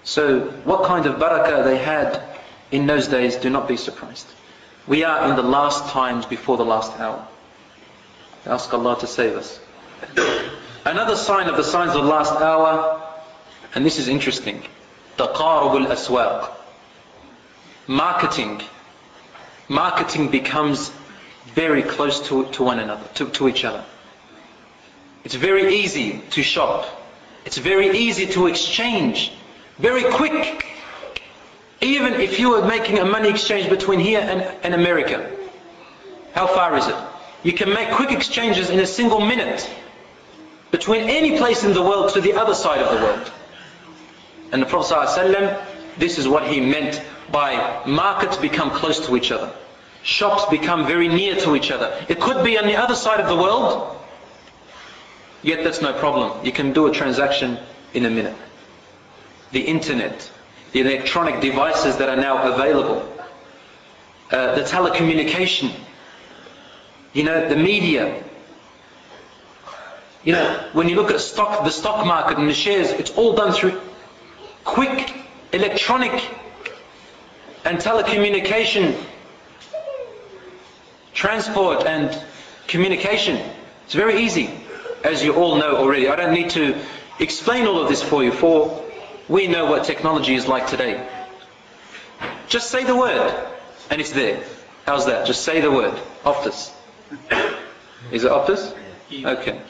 [0.05, 2.23] So what kind of barakah they had
[2.71, 4.27] in those days, do not be surprised.
[4.87, 7.27] We are in the last times before the last hour.
[8.45, 9.61] Ask Allah to save us.
[10.85, 13.03] Another sign of the signs of the last hour,
[13.76, 14.64] and this is interesting,
[15.18, 16.52] تقارب الأسواق.
[17.88, 18.62] Marketing.
[19.68, 20.92] Marketing becomes
[21.56, 23.84] very close to, to one another, to, to each other.
[25.24, 26.86] It's very easy to shop.
[27.46, 29.32] It's very easy to exchange.
[29.78, 30.66] Very quick.
[31.82, 35.32] Even if you were making a money exchange between here and, and America,
[36.34, 36.96] how far is it?
[37.44, 39.68] You can make quick exchanges in a single minute
[40.70, 43.32] between any place in the world to the other side of the world.
[44.53, 45.65] And the Prophet ﷺ,
[45.99, 49.53] this is what he meant by markets become close to each other.
[50.03, 52.05] Shops become very near to each other.
[52.09, 53.97] It could be on the other side of the world,
[55.43, 56.45] yet that's no problem.
[56.45, 57.59] You can do a transaction
[57.93, 58.37] in a minute.
[59.51, 60.31] The internet,
[60.73, 63.13] the electronic devices that are now available,
[64.31, 65.73] uh, the telecommunication,
[67.13, 68.23] you know, the media.
[70.23, 73.35] You know, when you look at stock, the stock market and the shares, it's all
[73.35, 73.81] done through
[74.67, 75.15] quick
[75.53, 76.13] electronic
[77.65, 79.01] and telecommunication
[81.15, 82.23] transport and
[82.67, 83.41] communication.
[83.87, 84.51] It's very easy,
[85.03, 86.09] as you all know already.
[86.09, 86.77] I don't need to
[87.21, 88.85] explain all of this for you, for
[89.29, 91.09] we know what technology is like today.
[92.49, 93.35] Just say the word,
[93.91, 94.43] and it's there.
[94.85, 95.27] How's that?
[95.27, 95.95] Just say the word.
[96.25, 96.73] Optus.
[98.13, 98.75] Is it Optus?
[99.13, 99.61] Okay.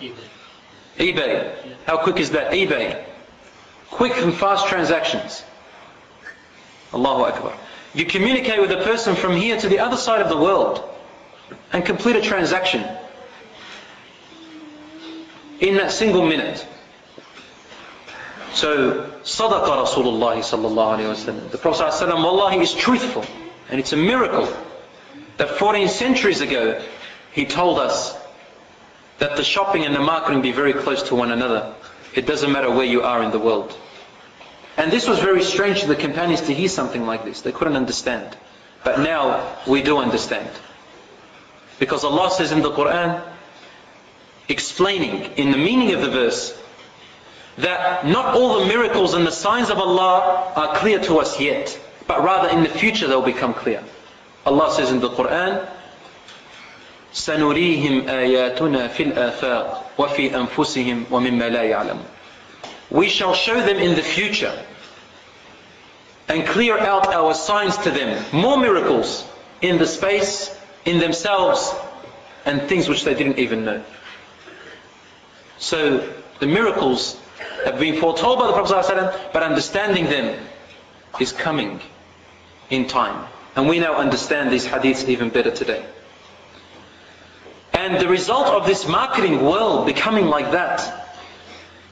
[0.99, 1.55] eBay.
[1.86, 2.53] How quick is that?
[2.53, 3.05] eBay.
[3.91, 5.45] Quick and fast transactions.
[6.93, 7.57] Allahu Akbar.
[7.95, 10.82] You communicate with a person from here to the other side of the world
[11.72, 12.84] and complete a transaction
[15.61, 16.66] in that single minute.
[18.53, 21.51] So, Sadaqa Rasulullah sallallahu.
[21.51, 23.24] The Prophet sallallahu wallahi is truthful.
[23.68, 24.49] And it's a miracle
[25.37, 26.82] that 14 centuries ago,
[27.32, 28.16] he told us
[29.18, 31.74] that the shopping and the marketing be very close to one another.
[32.16, 33.76] It doesn't matter where you are in the world.
[34.78, 37.42] And this was very strange to the companions to hear something like this.
[37.42, 38.36] They couldn't understand.
[38.82, 40.50] But now we do understand.
[41.78, 43.22] Because Allah says in the Quran,
[44.48, 46.58] explaining in the meaning of the verse,
[47.58, 51.78] that not all the miracles and the signs of Allah are clear to us yet,
[52.06, 53.82] but rather in the future they'll become clear.
[54.44, 55.66] Allah says in the Quran,
[57.13, 62.05] سنريهم آياتنا في الآفاق وفي أنفسهم ومما لا يعلمون
[62.89, 64.53] We shall show them in the future
[66.28, 68.22] and clear out our signs to them.
[68.34, 69.26] More miracles
[69.61, 71.74] in the space, in themselves,
[72.45, 73.84] and things which they didn't even know.
[75.57, 76.05] So
[76.39, 77.17] the miracles
[77.65, 80.38] have been foretold by the Prophet ﷺ, but understanding them
[81.19, 81.80] is coming
[82.69, 83.28] in time.
[83.55, 85.86] And we now understand these hadiths even better today.
[87.77, 91.07] And the result of this marketing world becoming like that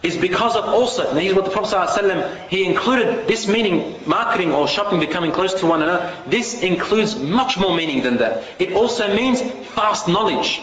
[0.02, 4.52] is because of also, and here's what the Prophet ﷺ, he included this meaning, marketing
[4.52, 8.44] or shopping becoming close to one another, this includes much more meaning than that.
[8.58, 9.42] It also means
[9.74, 10.62] fast knowledge.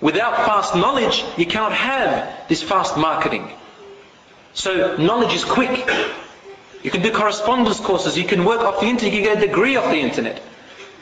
[0.00, 3.50] Without fast knowledge, you cannot have this fast marketing.
[4.52, 5.88] So knowledge is quick.
[6.82, 8.16] You can do correspondence courses.
[8.16, 9.14] You can work off the internet.
[9.14, 10.42] You can get a degree off the internet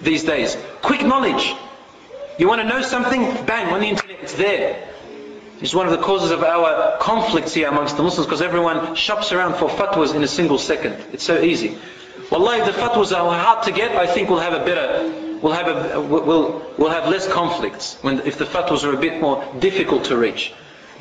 [0.01, 0.57] these days.
[0.83, 1.55] Quick knowledge.
[2.39, 3.21] You want to know something?
[3.47, 4.89] Bang, on the internet, it's there.
[5.61, 9.33] It's one of the causes of our conflicts here amongst the Muslims because everyone shops
[9.33, 10.93] around for fatwas in a single second.
[11.13, 11.77] It's so easy.
[12.31, 15.53] Wallahi, if the fatwas are hard to get, I think we'll have a better, we'll
[15.53, 19.45] have a, we'll, we'll have less conflicts when, if the fatwas are a bit more
[19.59, 20.53] difficult to reach.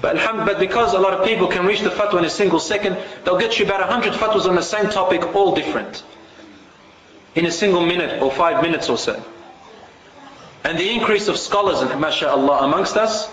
[0.02, 2.98] But, but because a lot of people can reach the fatwa in a single second,
[3.26, 6.04] they'll get you about a hundred fatwas on the same topic, all different.
[7.36, 9.24] In a single minute or five minutes or so.
[10.64, 13.30] And the increase of scholars, and mashallah, amongst us,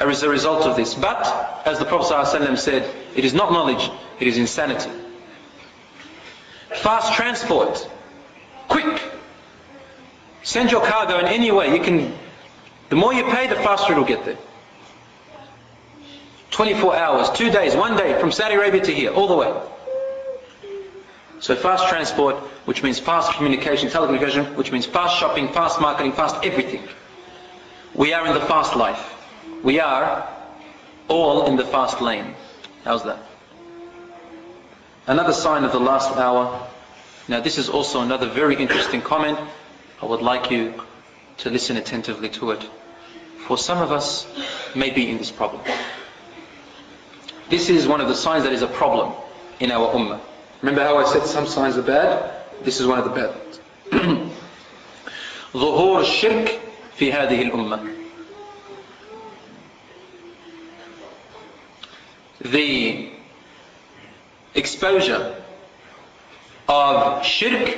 [0.00, 0.94] uh, as a result of this.
[0.94, 4.90] But, as the Prophet ﷺ said, it is not knowledge, it is insanity.
[6.74, 7.88] Fast transport.
[8.68, 9.02] Quick.
[10.42, 11.74] Send your cargo in any way.
[11.74, 12.12] You can,
[12.88, 14.38] the more you pay, the faster it will get there.
[16.50, 19.52] 24 hours, two days, one day from Saudi Arabia to here, all the way.
[21.44, 26.36] So fast transport, which means fast communication, telecommunication, which means fast shopping, fast marketing, fast
[26.42, 26.88] everything.
[27.92, 29.12] We are in the fast life.
[29.62, 30.26] We are
[31.06, 32.34] all in the fast lane.
[32.82, 33.18] How's that?
[35.06, 36.66] Another sign of the last hour.
[37.28, 39.38] Now this is also another very interesting comment.
[40.00, 40.82] I would like you
[41.40, 42.62] to listen attentively to it.
[43.46, 44.26] For some of us
[44.74, 45.60] may be in this problem.
[47.50, 49.12] This is one of the signs that is a problem
[49.60, 50.22] in our ummah.
[50.63, 52.31] Remember how I said some signs are bad?
[52.63, 54.31] This is one of the bad ones.
[55.53, 56.59] ظهور الشرك
[56.97, 57.99] في هذه الأمة
[62.41, 63.11] the
[64.55, 65.35] exposure
[66.67, 67.77] of shirk,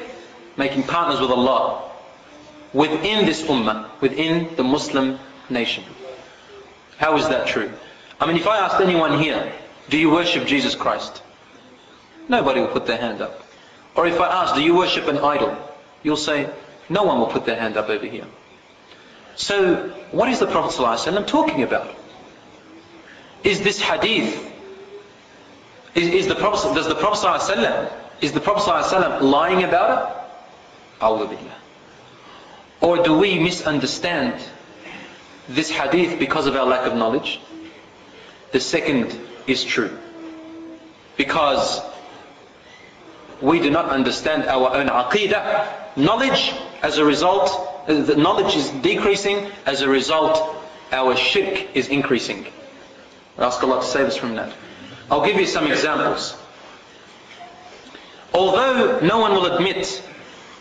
[0.57, 1.89] making partners with Allah,
[2.73, 5.19] within this ummah, within the Muslim
[5.49, 5.83] nation.
[6.97, 7.71] How is that true?
[8.19, 9.51] I mean, if I asked anyone here,
[9.89, 11.23] do you worship Jesus Christ?
[12.27, 13.43] Nobody will put their hand up.
[13.95, 15.55] Or if I ask, do you worship an idol?
[16.03, 16.49] You'll say,
[16.89, 18.25] no one will put their hand up over here.
[19.35, 21.95] So, what is the Prophet ﷺ talking about?
[23.43, 24.51] Is this hadith,
[25.95, 30.17] is, is the Prophet, does the Prophet ﷺ, is the Prophet ﷺ lying about it?
[30.99, 31.55] Billah.
[32.81, 34.41] Or do we misunderstand
[35.49, 37.39] this hadith because of our lack of knowledge?
[38.51, 39.17] The second
[39.47, 39.97] is true.
[41.17, 41.81] Because
[43.40, 45.96] we do not understand our own aqidah.
[45.96, 50.56] Knowledge, as a result, the knowledge is decreasing, as a result,
[50.92, 52.46] our shirk is increasing.
[53.38, 54.52] I ask Allah to save us from that.
[55.10, 56.36] I'll give you some examples.
[58.34, 60.02] Although no one will admit,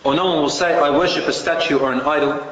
[0.04, 2.46] or no one will say, I worship a statue or an idol,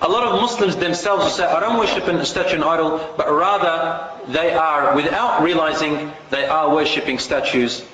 [0.00, 3.30] a lot of Muslims themselves will say, I don't worship a statue and idol, but
[3.32, 7.84] rather they are, without realizing, they are worshipping statues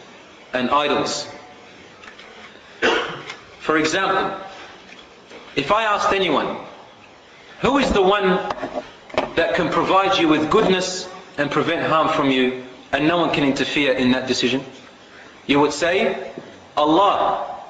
[0.55, 1.29] and idols.
[3.59, 4.41] For example,
[5.57, 6.57] if I asked anyone,
[7.61, 8.39] who is the one
[9.37, 13.45] that can provide you with goodness and prevent harm from you, and no one can
[13.45, 14.65] interfere in that decision?
[15.47, 16.33] You would say,
[16.77, 17.61] Allah.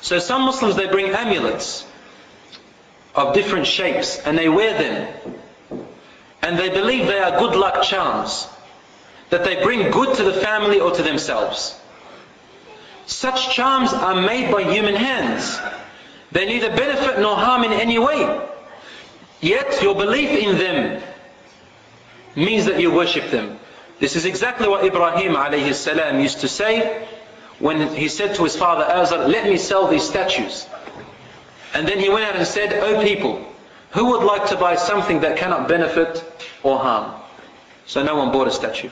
[0.00, 1.86] So some Muslims, they bring amulets
[3.14, 5.86] of different shapes and they wear them.
[6.42, 8.46] And they believe they are good luck charms,
[9.30, 11.79] that they bring good to the family or to themselves.
[13.10, 15.58] Such charms are made by human hands.
[16.30, 18.40] They neither benefit nor harm in any way.
[19.40, 21.02] Yet your belief in them
[22.36, 23.58] means that you worship them.
[23.98, 27.06] This is exactly what Ibrahim alayhi salam used to say
[27.58, 30.66] when he said to his father Azar, let me sell these statues.
[31.74, 33.44] And then he went out and said, O people,
[33.90, 36.24] who would like to buy something that cannot benefit
[36.62, 37.20] or harm?
[37.86, 38.90] So no one bought a statue.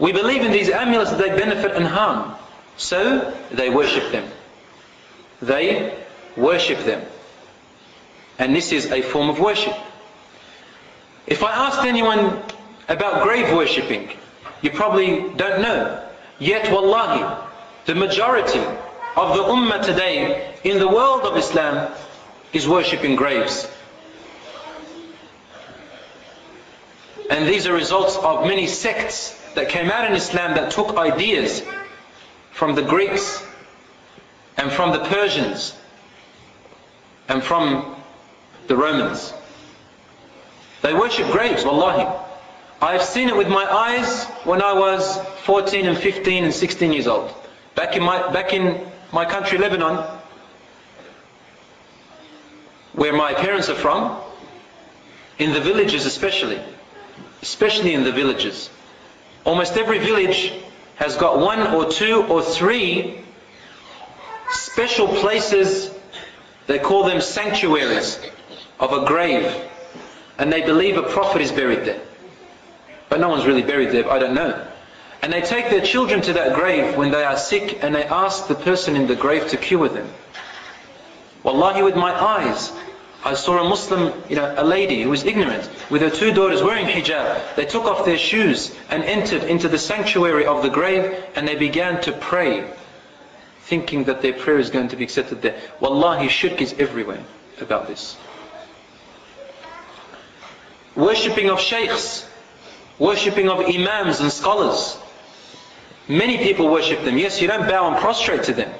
[0.00, 2.34] We believe in these amulets that they benefit and harm.
[2.76, 4.28] So they worship them.
[5.40, 5.96] They
[6.36, 7.04] worship them.
[8.38, 9.74] And this is a form of worship.
[11.26, 12.42] If I asked anyone
[12.88, 14.10] about grave worshipping,
[14.62, 16.02] you probably don't know.
[16.38, 17.46] Yet, wallahi,
[17.84, 21.92] the majority of the ummah today in the world of Islam
[22.52, 23.68] is worshipping graves.
[27.30, 31.62] And these are results of many sects that came out in Islam that took ideas
[32.52, 33.44] from the Greeks
[34.56, 35.76] and from the Persians
[37.28, 37.96] and from
[38.68, 39.32] the Romans.
[40.82, 42.06] They worship graves, wallahi.
[42.80, 47.06] I've seen it with my eyes when I was 14 and 15 and 16 years
[47.06, 47.32] old.
[47.74, 50.04] Back in my, back in my country, Lebanon,
[52.92, 54.20] where my parents are from,
[55.38, 56.60] in the villages especially,
[57.40, 58.68] especially in the villages,
[59.44, 60.52] almost every village
[60.96, 63.18] has got one or two or three
[64.50, 65.90] special places,
[66.66, 68.20] they call them sanctuaries
[68.78, 69.54] of a grave,
[70.38, 72.00] and they believe a prophet is buried there.
[73.08, 74.66] But no one's really buried there, I don't know.
[75.22, 78.48] And they take their children to that grave when they are sick and they ask
[78.48, 80.08] the person in the grave to cure them.
[81.44, 82.72] Wallahi, with my eyes,
[83.24, 86.62] I saw a Muslim, you know, a lady who was ignorant, with her two daughters
[86.62, 87.54] wearing hijab.
[87.54, 91.54] They took off their shoes and entered into the sanctuary of the grave and they
[91.54, 92.68] began to pray,
[93.60, 95.60] thinking that their prayer is going to be accepted there.
[95.80, 97.22] Wallahi, shirk is everywhere
[97.60, 98.16] about this.
[100.96, 102.28] Worshipping of shaykhs,
[102.98, 104.98] worshipping of imams and scholars,
[106.08, 107.16] Many people worship them.
[107.16, 108.72] Yes, you don't bow and prostrate to them.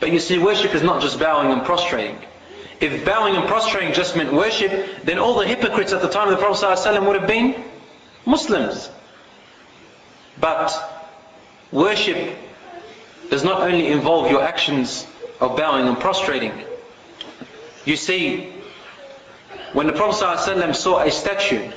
[0.00, 2.18] But you see, worship is not just bowing and prostrating.
[2.84, 6.36] If bowing and prostrating just meant worship, then all the hypocrites at the time of
[6.36, 7.54] the Prophet ﷺ would have been
[8.26, 8.90] Muslims.
[10.38, 10.70] But
[11.72, 12.36] worship
[13.30, 15.06] does not only involve your actions
[15.40, 16.52] of bowing and prostrating.
[17.86, 18.52] You see,
[19.72, 21.70] when the Prophet ﷺ saw a statue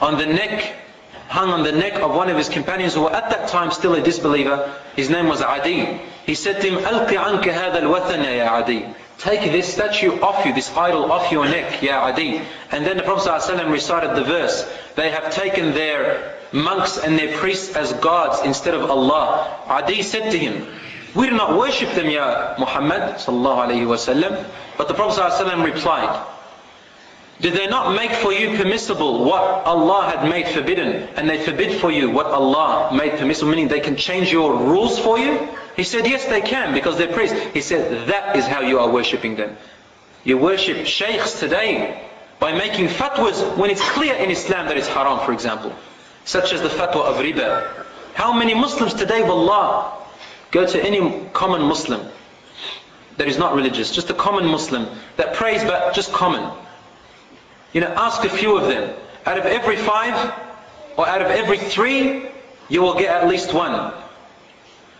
[0.00, 0.76] on the neck,
[1.27, 3.95] hung on the neck of one of his companions who were at that time still
[3.95, 5.99] a disbeliever, his name was Adi.
[6.25, 8.85] He said to him, أَلْقِ عَنْكَ هَذَا الْوَثَنَ يَا Adi.
[9.17, 12.41] Take this statue off you, this idol off your neck, Ya Adi.
[12.71, 17.37] And then the Prophet ﷺ recited the verse, they have taken their monks and their
[17.37, 19.59] priests as gods instead of Allah.
[19.67, 20.67] Adi said to him,
[21.15, 24.45] we do not worship them, Ya Muhammad sallallahu alayhi wasallam.
[24.77, 26.25] But the Prophet ﷺ replied,
[27.40, 31.08] did they not make for you permissible what Allah had made forbidden?
[31.16, 34.98] And they forbid for you what Allah made permissible, meaning they can change your rules
[34.98, 35.48] for you?
[35.76, 37.38] He said, yes, they can, because they're priests.
[37.54, 39.56] He said, that is how you are worshipping them.
[40.24, 42.04] You worship sheikhs today
[42.40, 45.72] by making fatwas when it's clear in Islam that it's haram, for example.
[46.24, 47.84] Such as the fatwa of riba.
[48.14, 49.92] How many Muslims today, wallah,
[50.50, 52.00] go to any common Muslim
[53.16, 56.50] that is not religious, just a common Muslim that prays but just common.
[57.72, 58.94] You know, ask a few of them.
[59.26, 60.32] Out of every five,
[60.96, 62.26] or out of every three,
[62.68, 63.92] you will get at least one.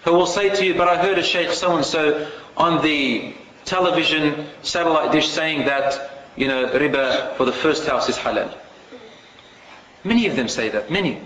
[0.05, 5.13] Who will say to you, but I heard a Shaykh so-and-so on the television satellite
[5.13, 8.53] dish saying that, you know, riba for the first house is halal.
[10.05, 11.21] Many of them say that, many.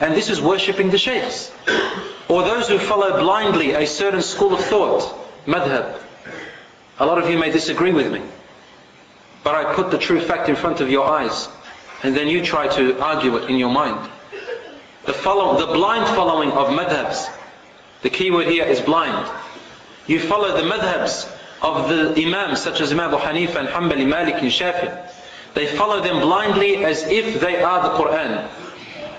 [0.00, 1.52] And this is worshipping the shaykhs.
[2.28, 5.02] Or those who follow blindly a certain school of thought,
[5.46, 6.00] madhab.
[6.98, 8.22] A lot of you may disagree with me.
[9.42, 11.48] But I put the true fact in front of your eyes.
[12.02, 14.10] And then you try to argue it in your mind.
[15.06, 17.26] The, follow, the blind following of madhabs.
[18.02, 19.30] The key word here is blind.
[20.06, 21.30] You follow the madhabs
[21.62, 25.08] of the imams such as Imam Abu Hanifa and Hanbali, Malik and Shafi.
[25.54, 28.48] They follow them blindly as if they are the Quran.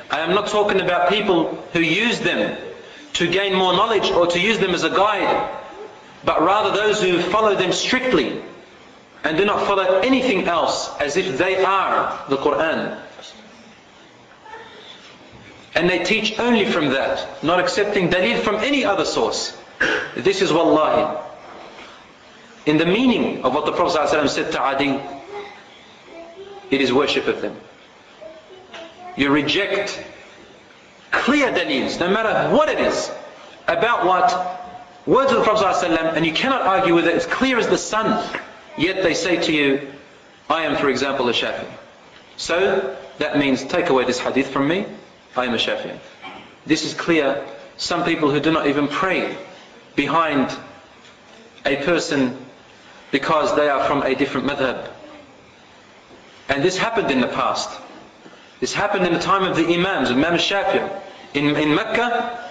[0.09, 2.57] I am not talking about people who use them
[3.13, 5.49] to gain more knowledge or to use them as a guide,
[6.24, 8.41] but rather those who follow them strictly
[9.24, 12.99] and do not follow anything else as if they are the Quran.
[15.76, 19.57] And they teach only from that, not accepting dalil from any other source.
[20.15, 21.19] This is wallahi.
[22.65, 24.99] In the meaning of what the Prophet ﷺ said to Adi,
[26.69, 27.55] it is worship of them.
[29.15, 30.03] You reject
[31.11, 33.11] clear dalils, no matter what it is,
[33.67, 34.61] about what
[35.05, 37.78] words of the Prophet ﷺ, and you cannot argue with it, it's clear as the
[37.78, 38.24] sun.
[38.78, 39.91] Yet they say to you,
[40.49, 41.65] I am, for example, a Shafi.
[42.38, 44.86] So, that means take away this hadith from me,
[45.36, 45.97] I am a Shafi.
[46.65, 47.45] This is clear.
[47.78, 49.36] Some people who do not even pray
[49.95, 50.55] behind
[51.65, 52.38] a person
[53.11, 54.89] because they are from a different madhab.
[56.49, 57.80] And this happened in the past.
[58.59, 61.01] This happened in the time of the Imams, Imam Shafi.
[61.34, 62.51] In, in Mecca,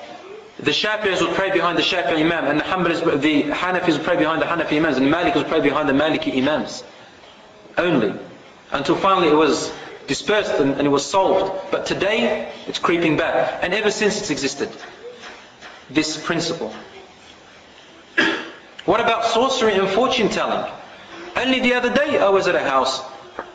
[0.63, 4.17] the Shafi'is would pray behind the Shafi'i Imam, and the Hanbalis, the Hanafis would pray
[4.17, 6.85] behind the Hanafi Imams, and the Malikis would pray behind the Maliki Imams.
[7.79, 8.13] Only.
[8.71, 9.73] Until finally it was
[10.07, 11.71] dispersed and, and it was solved.
[11.71, 13.61] But today, it's creeping back.
[13.63, 14.71] And ever since it's existed.
[15.89, 16.75] This principle.
[18.85, 20.71] What about sorcery and fortune telling?
[21.37, 23.01] Only the other day I was at a house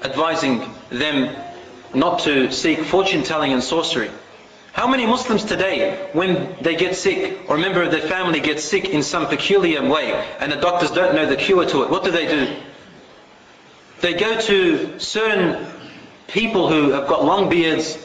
[0.03, 1.36] advising them
[1.93, 4.10] not to seek fortune telling and sorcery.
[4.76, 8.61] How many Muslims today, when they get sick, or a member of their family gets
[8.61, 10.11] sick in some peculiar way,
[10.41, 12.53] and the doctors don't know the cure to it, what do they do?
[14.01, 15.65] They go to certain
[16.28, 17.97] people who have got long beards,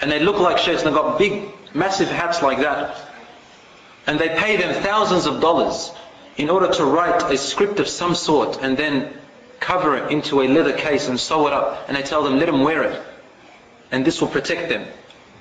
[0.00, 3.00] and they look like sheikhs, and they've got big, massive hats like that.
[4.08, 5.92] And they pay them thousands of dollars
[6.36, 9.16] in order to write a script of some sort, and then
[9.60, 11.84] cover it into a leather case and sew it up.
[11.86, 13.00] And they tell them, let them wear it.
[13.92, 14.84] And this will protect them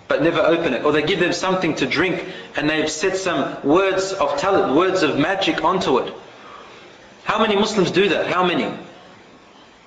[0.08, 0.84] but never open it.
[0.86, 5.04] Or they give them something to drink and they've said some words of talent, words
[5.04, 6.14] of magic onto it.
[7.24, 8.28] How many Muslims do that?
[8.28, 8.72] How many?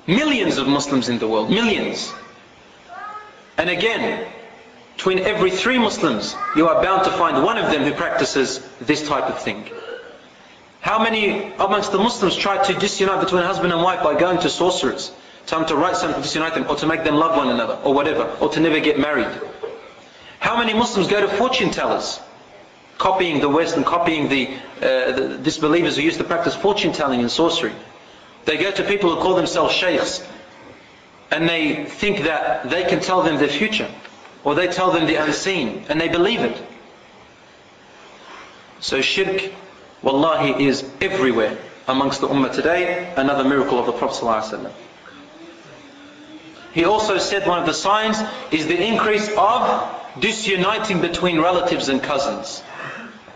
[0.06, 1.50] Millions of Muslims in the world.
[1.50, 2.12] Millions.
[3.56, 4.26] And again,
[4.96, 9.06] between every three Muslims, you are bound to find one of them who practices this
[9.08, 9.68] type of thing.
[10.80, 14.48] How many amongst the Muslims try to disunite between husband and wife by going to
[14.48, 15.12] sorcerers?
[15.46, 17.92] Them to write something to disunite them, or to make them love one another, or
[17.92, 19.26] whatever, or to never get married.
[20.40, 22.18] How many Muslims go to fortune tellers?
[22.96, 27.20] Copying the West and copying the, uh, the disbelievers who used to practice fortune telling
[27.20, 27.72] and sorcery.
[28.46, 30.26] They go to people who call themselves sheikhs
[31.30, 33.88] and they think that they can tell them their future
[34.42, 36.60] or they tell them the unseen and they believe it.
[38.80, 39.52] So shirk,
[40.02, 43.12] wallahi, is everywhere amongst the ummah today.
[43.14, 44.72] Another miracle of the Prophet ﷺ.
[46.72, 48.18] He also said one of the signs
[48.50, 52.62] is the increase of disuniting between relatives and cousins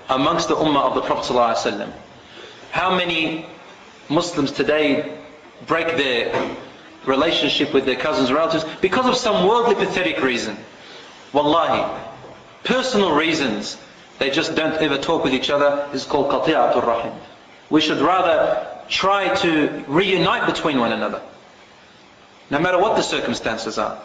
[0.08, 1.92] amongst the ummah of the Prophet ﷺ.
[2.70, 3.46] How many
[4.08, 5.18] Muslims today
[5.66, 6.56] break their
[7.06, 10.56] relationship with their cousins or relatives because of some worldly pathetic reason.
[11.32, 12.00] Wallahi,
[12.64, 13.76] personal reasons,
[14.18, 17.12] they just don't ever talk with each other, is called qati'atul rahim.
[17.70, 21.20] We should rather try to reunite between one another.
[22.50, 23.98] No matter what the circumstances are.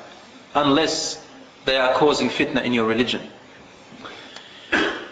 [0.56, 1.24] Unless
[1.66, 3.22] they are causing fitna in your religion.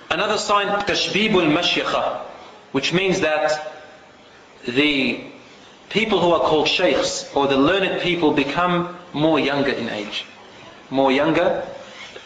[0.09, 2.21] Another sign, tashbibul mashyikhah,
[2.71, 3.73] which means that
[4.65, 5.23] the
[5.89, 10.25] people who are called sheikhs or the learned people become more younger in age.
[10.89, 11.67] More younger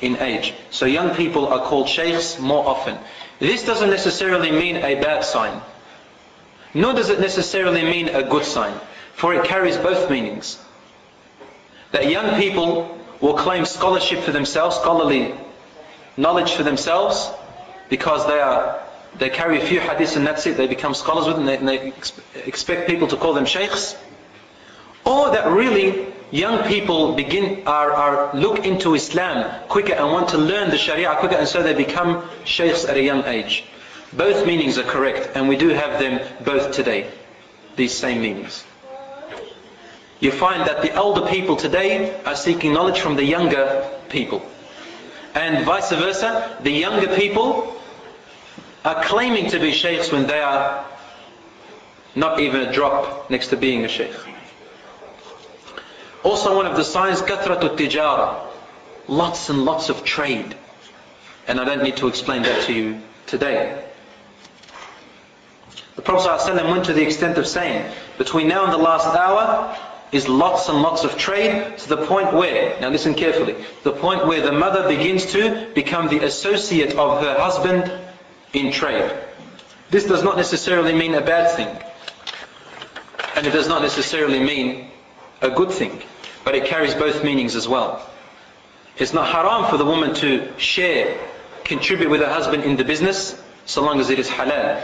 [0.02, 0.54] in age.
[0.70, 2.98] So young people are called sheikhs more often.
[3.40, 5.62] This doesn't necessarily mean a bad sign.
[6.74, 8.80] Nor does it necessarily mean a good sign.
[9.14, 10.64] For it carries both meanings.
[11.92, 15.34] That young people will claim scholarship for themselves, scholarly
[16.18, 17.30] knowledge for themselves,
[17.90, 18.82] because they are
[19.18, 20.58] they carry a few hadiths and that's it.
[20.58, 23.96] They become scholars with them and they, and they expect people to call them sheikhs.
[25.06, 30.38] Or that really young people begin are, are look into Islam quicker and want to
[30.38, 33.66] learn the Sharia quicker and so they become sheikhs at a young age.
[34.14, 37.10] Both meanings are correct and we do have them both today.
[37.76, 38.64] These same meanings.
[40.22, 44.46] You find that the older people today are seeking knowledge from the younger people.
[45.34, 47.76] And vice versa, the younger people
[48.86, 50.86] are claiming to be sheikhs when they are
[52.14, 54.14] not even a drop next to being a sheikh.
[56.24, 58.40] Also one of the signs, kathratu tijara.
[59.08, 60.56] Lots and lots of trade.
[61.48, 63.84] And I don't need to explain that to you today.
[65.96, 69.76] The Prophet ﷺ went to the extent of saying, between now and the last hour
[70.12, 74.28] is lots and lots of trade to the point where, now listen carefully, the point
[74.28, 77.92] where the mother begins to become the associate of her husband
[78.54, 79.10] in trade.
[79.90, 81.68] This does not necessarily mean a bad thing.
[83.36, 84.92] And it does not necessarily mean
[85.42, 86.02] a good thing.
[86.44, 88.06] But it carries both meanings as well.
[88.98, 91.18] It's not haram for the woman to share,
[91.64, 94.84] contribute with her husband in the business, so long as it is halal.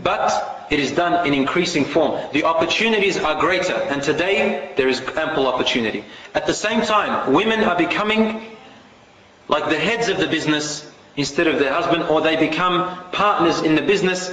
[0.00, 2.20] But it is done in increasing form.
[2.32, 6.04] The opportunities are greater, and today there is ample opportunity.
[6.34, 8.56] At the same time, women are becoming
[9.48, 13.74] like the heads of the business instead of their husband, or they become partners in
[13.74, 14.30] the business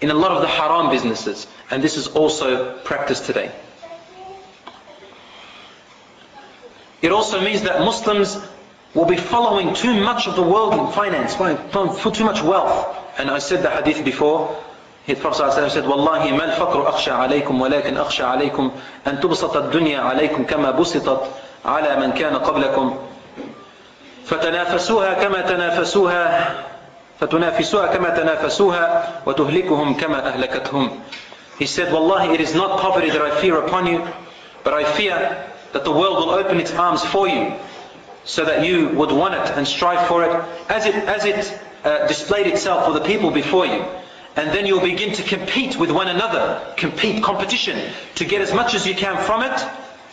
[0.00, 1.46] in a lot of the haram businesses.
[1.70, 3.50] And this is also practiced today.
[7.02, 8.38] It also means that Muslims
[8.94, 12.96] will be following too much of the world in finance, too much wealth.
[13.18, 14.56] And I said the hadith before,
[15.06, 18.70] the Prophet ﷺ said, والله ما الفقر أخشى عليكم ولكن أخشى عليكم
[19.06, 21.20] أن تبسط الدنيا عليكم كما بسطت
[21.64, 22.96] على من كان قبلكم
[24.26, 26.54] فتنافسوها كما تنافسوها
[27.20, 30.90] فتنافسوها كما تنافسوها وتهلكهم كما أهلكتهم
[31.58, 34.04] He said, Wallahi, it is not poverty that I fear upon you,
[34.64, 37.52] but I fear that the world will open its arms for you,
[38.24, 42.08] so that you would want it and strive for it, as it, as it uh,
[42.08, 43.84] displayed itself for the people before you.
[44.36, 48.74] And then you'll begin to compete with one another, compete, competition, to get as much
[48.74, 49.64] as you can from it,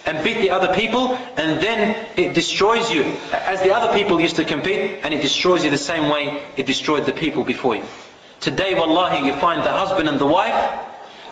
[0.06, 4.36] and beat the other people and then it destroys you as the other people used
[4.36, 7.84] to compete and it destroys you the same way it destroyed the people before you.
[8.40, 10.80] Today wallahi you find the husband and the wife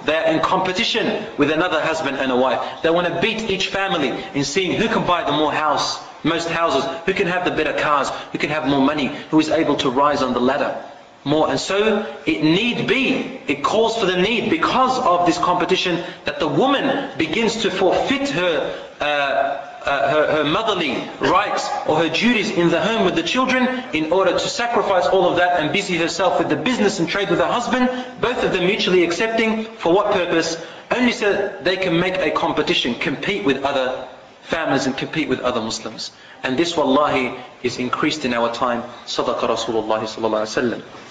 [0.05, 2.81] they're in competition with another husband and a wife.
[2.83, 6.47] They want to beat each family in seeing who can buy the more house, most
[6.47, 9.75] houses, who can have the better cars, who can have more money, who is able
[9.77, 10.81] to rise on the ladder
[11.29, 11.49] more.
[11.49, 16.39] And so it need be, it calls for the need because of this competition that
[16.39, 22.51] the woman begins to forfeit her, uh, uh, her, her, motherly rights or her duties
[22.51, 25.97] in the home with the children in order to sacrifice all of that and busy
[25.97, 27.87] herself with the business and trade with her husband,
[28.19, 29.63] both of them mutually accepting.
[29.63, 30.61] For what purpose?
[30.91, 34.07] Only so they can make a competition, compete with other
[34.41, 36.11] families and compete with other Muslims.
[36.43, 38.81] And this wallahi is increased in our time.
[39.05, 41.08] Sadaqa Rasulullah sallallahu alaihi wasallam.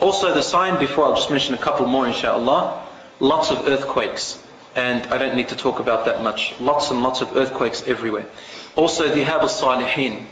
[0.00, 2.86] Also the sign, before I'll just mention a couple more inshallah,
[3.20, 4.38] lots of earthquakes.
[4.74, 6.54] And I don't need to talk about that much.
[6.60, 8.26] Lots and lots of earthquakes everywhere.
[8.74, 10.26] Also the Hab salihin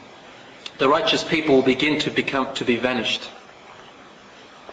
[0.77, 3.23] The righteous people will begin to become, to be vanished.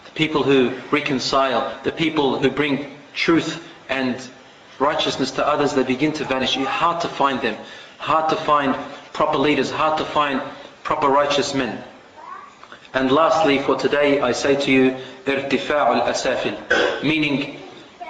[0.06, 4.18] The people who reconcile, the people who bring truth and
[4.78, 6.58] righteousness to others, they begin to vanish.
[6.58, 7.56] It's hard to find them.
[7.98, 8.76] Hard to find
[9.14, 9.72] proper leaders.
[9.72, 10.42] Hard to find
[10.84, 11.82] proper righteous men.
[12.94, 17.58] And lastly, for today, I say to you, irtifa'ul asafil, meaning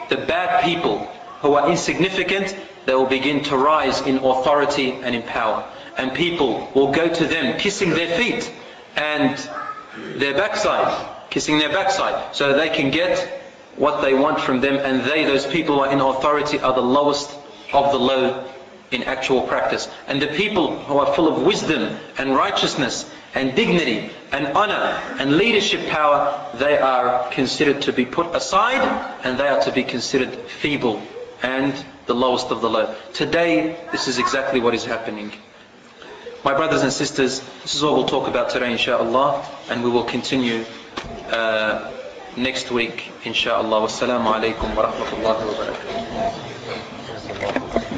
[0.10, 1.00] the bad people
[1.42, 2.56] who are insignificant,
[2.86, 5.64] they will begin to rise in authority and in power.
[5.98, 8.52] And people will go to them kissing their feet
[8.96, 9.38] and
[10.16, 13.20] their backside, kissing their backside, so they can get
[13.76, 14.78] what they want from them.
[14.78, 17.38] And they, those people who are in authority, are the lowest
[17.72, 18.48] of the low
[18.90, 19.88] in actual practice.
[20.08, 25.38] And the people who are full of wisdom and righteousness and dignity and honor and
[25.38, 28.82] leadership power, they are considered to be put aside
[29.24, 31.02] and they are to be considered feeble
[31.44, 31.74] and
[32.06, 32.96] the lowest of the low.
[33.14, 35.32] Today, this is exactly what is happening.
[36.44, 40.06] My brothers and sisters, this is what we'll talk about today, inshallah, and we will
[40.06, 40.66] continue
[41.30, 41.92] uh,
[42.36, 43.82] next week, inshallah.
[43.88, 45.54] Wassalamu alaikum wa rahmatullahi wa
[47.36, 47.71] barakatuh.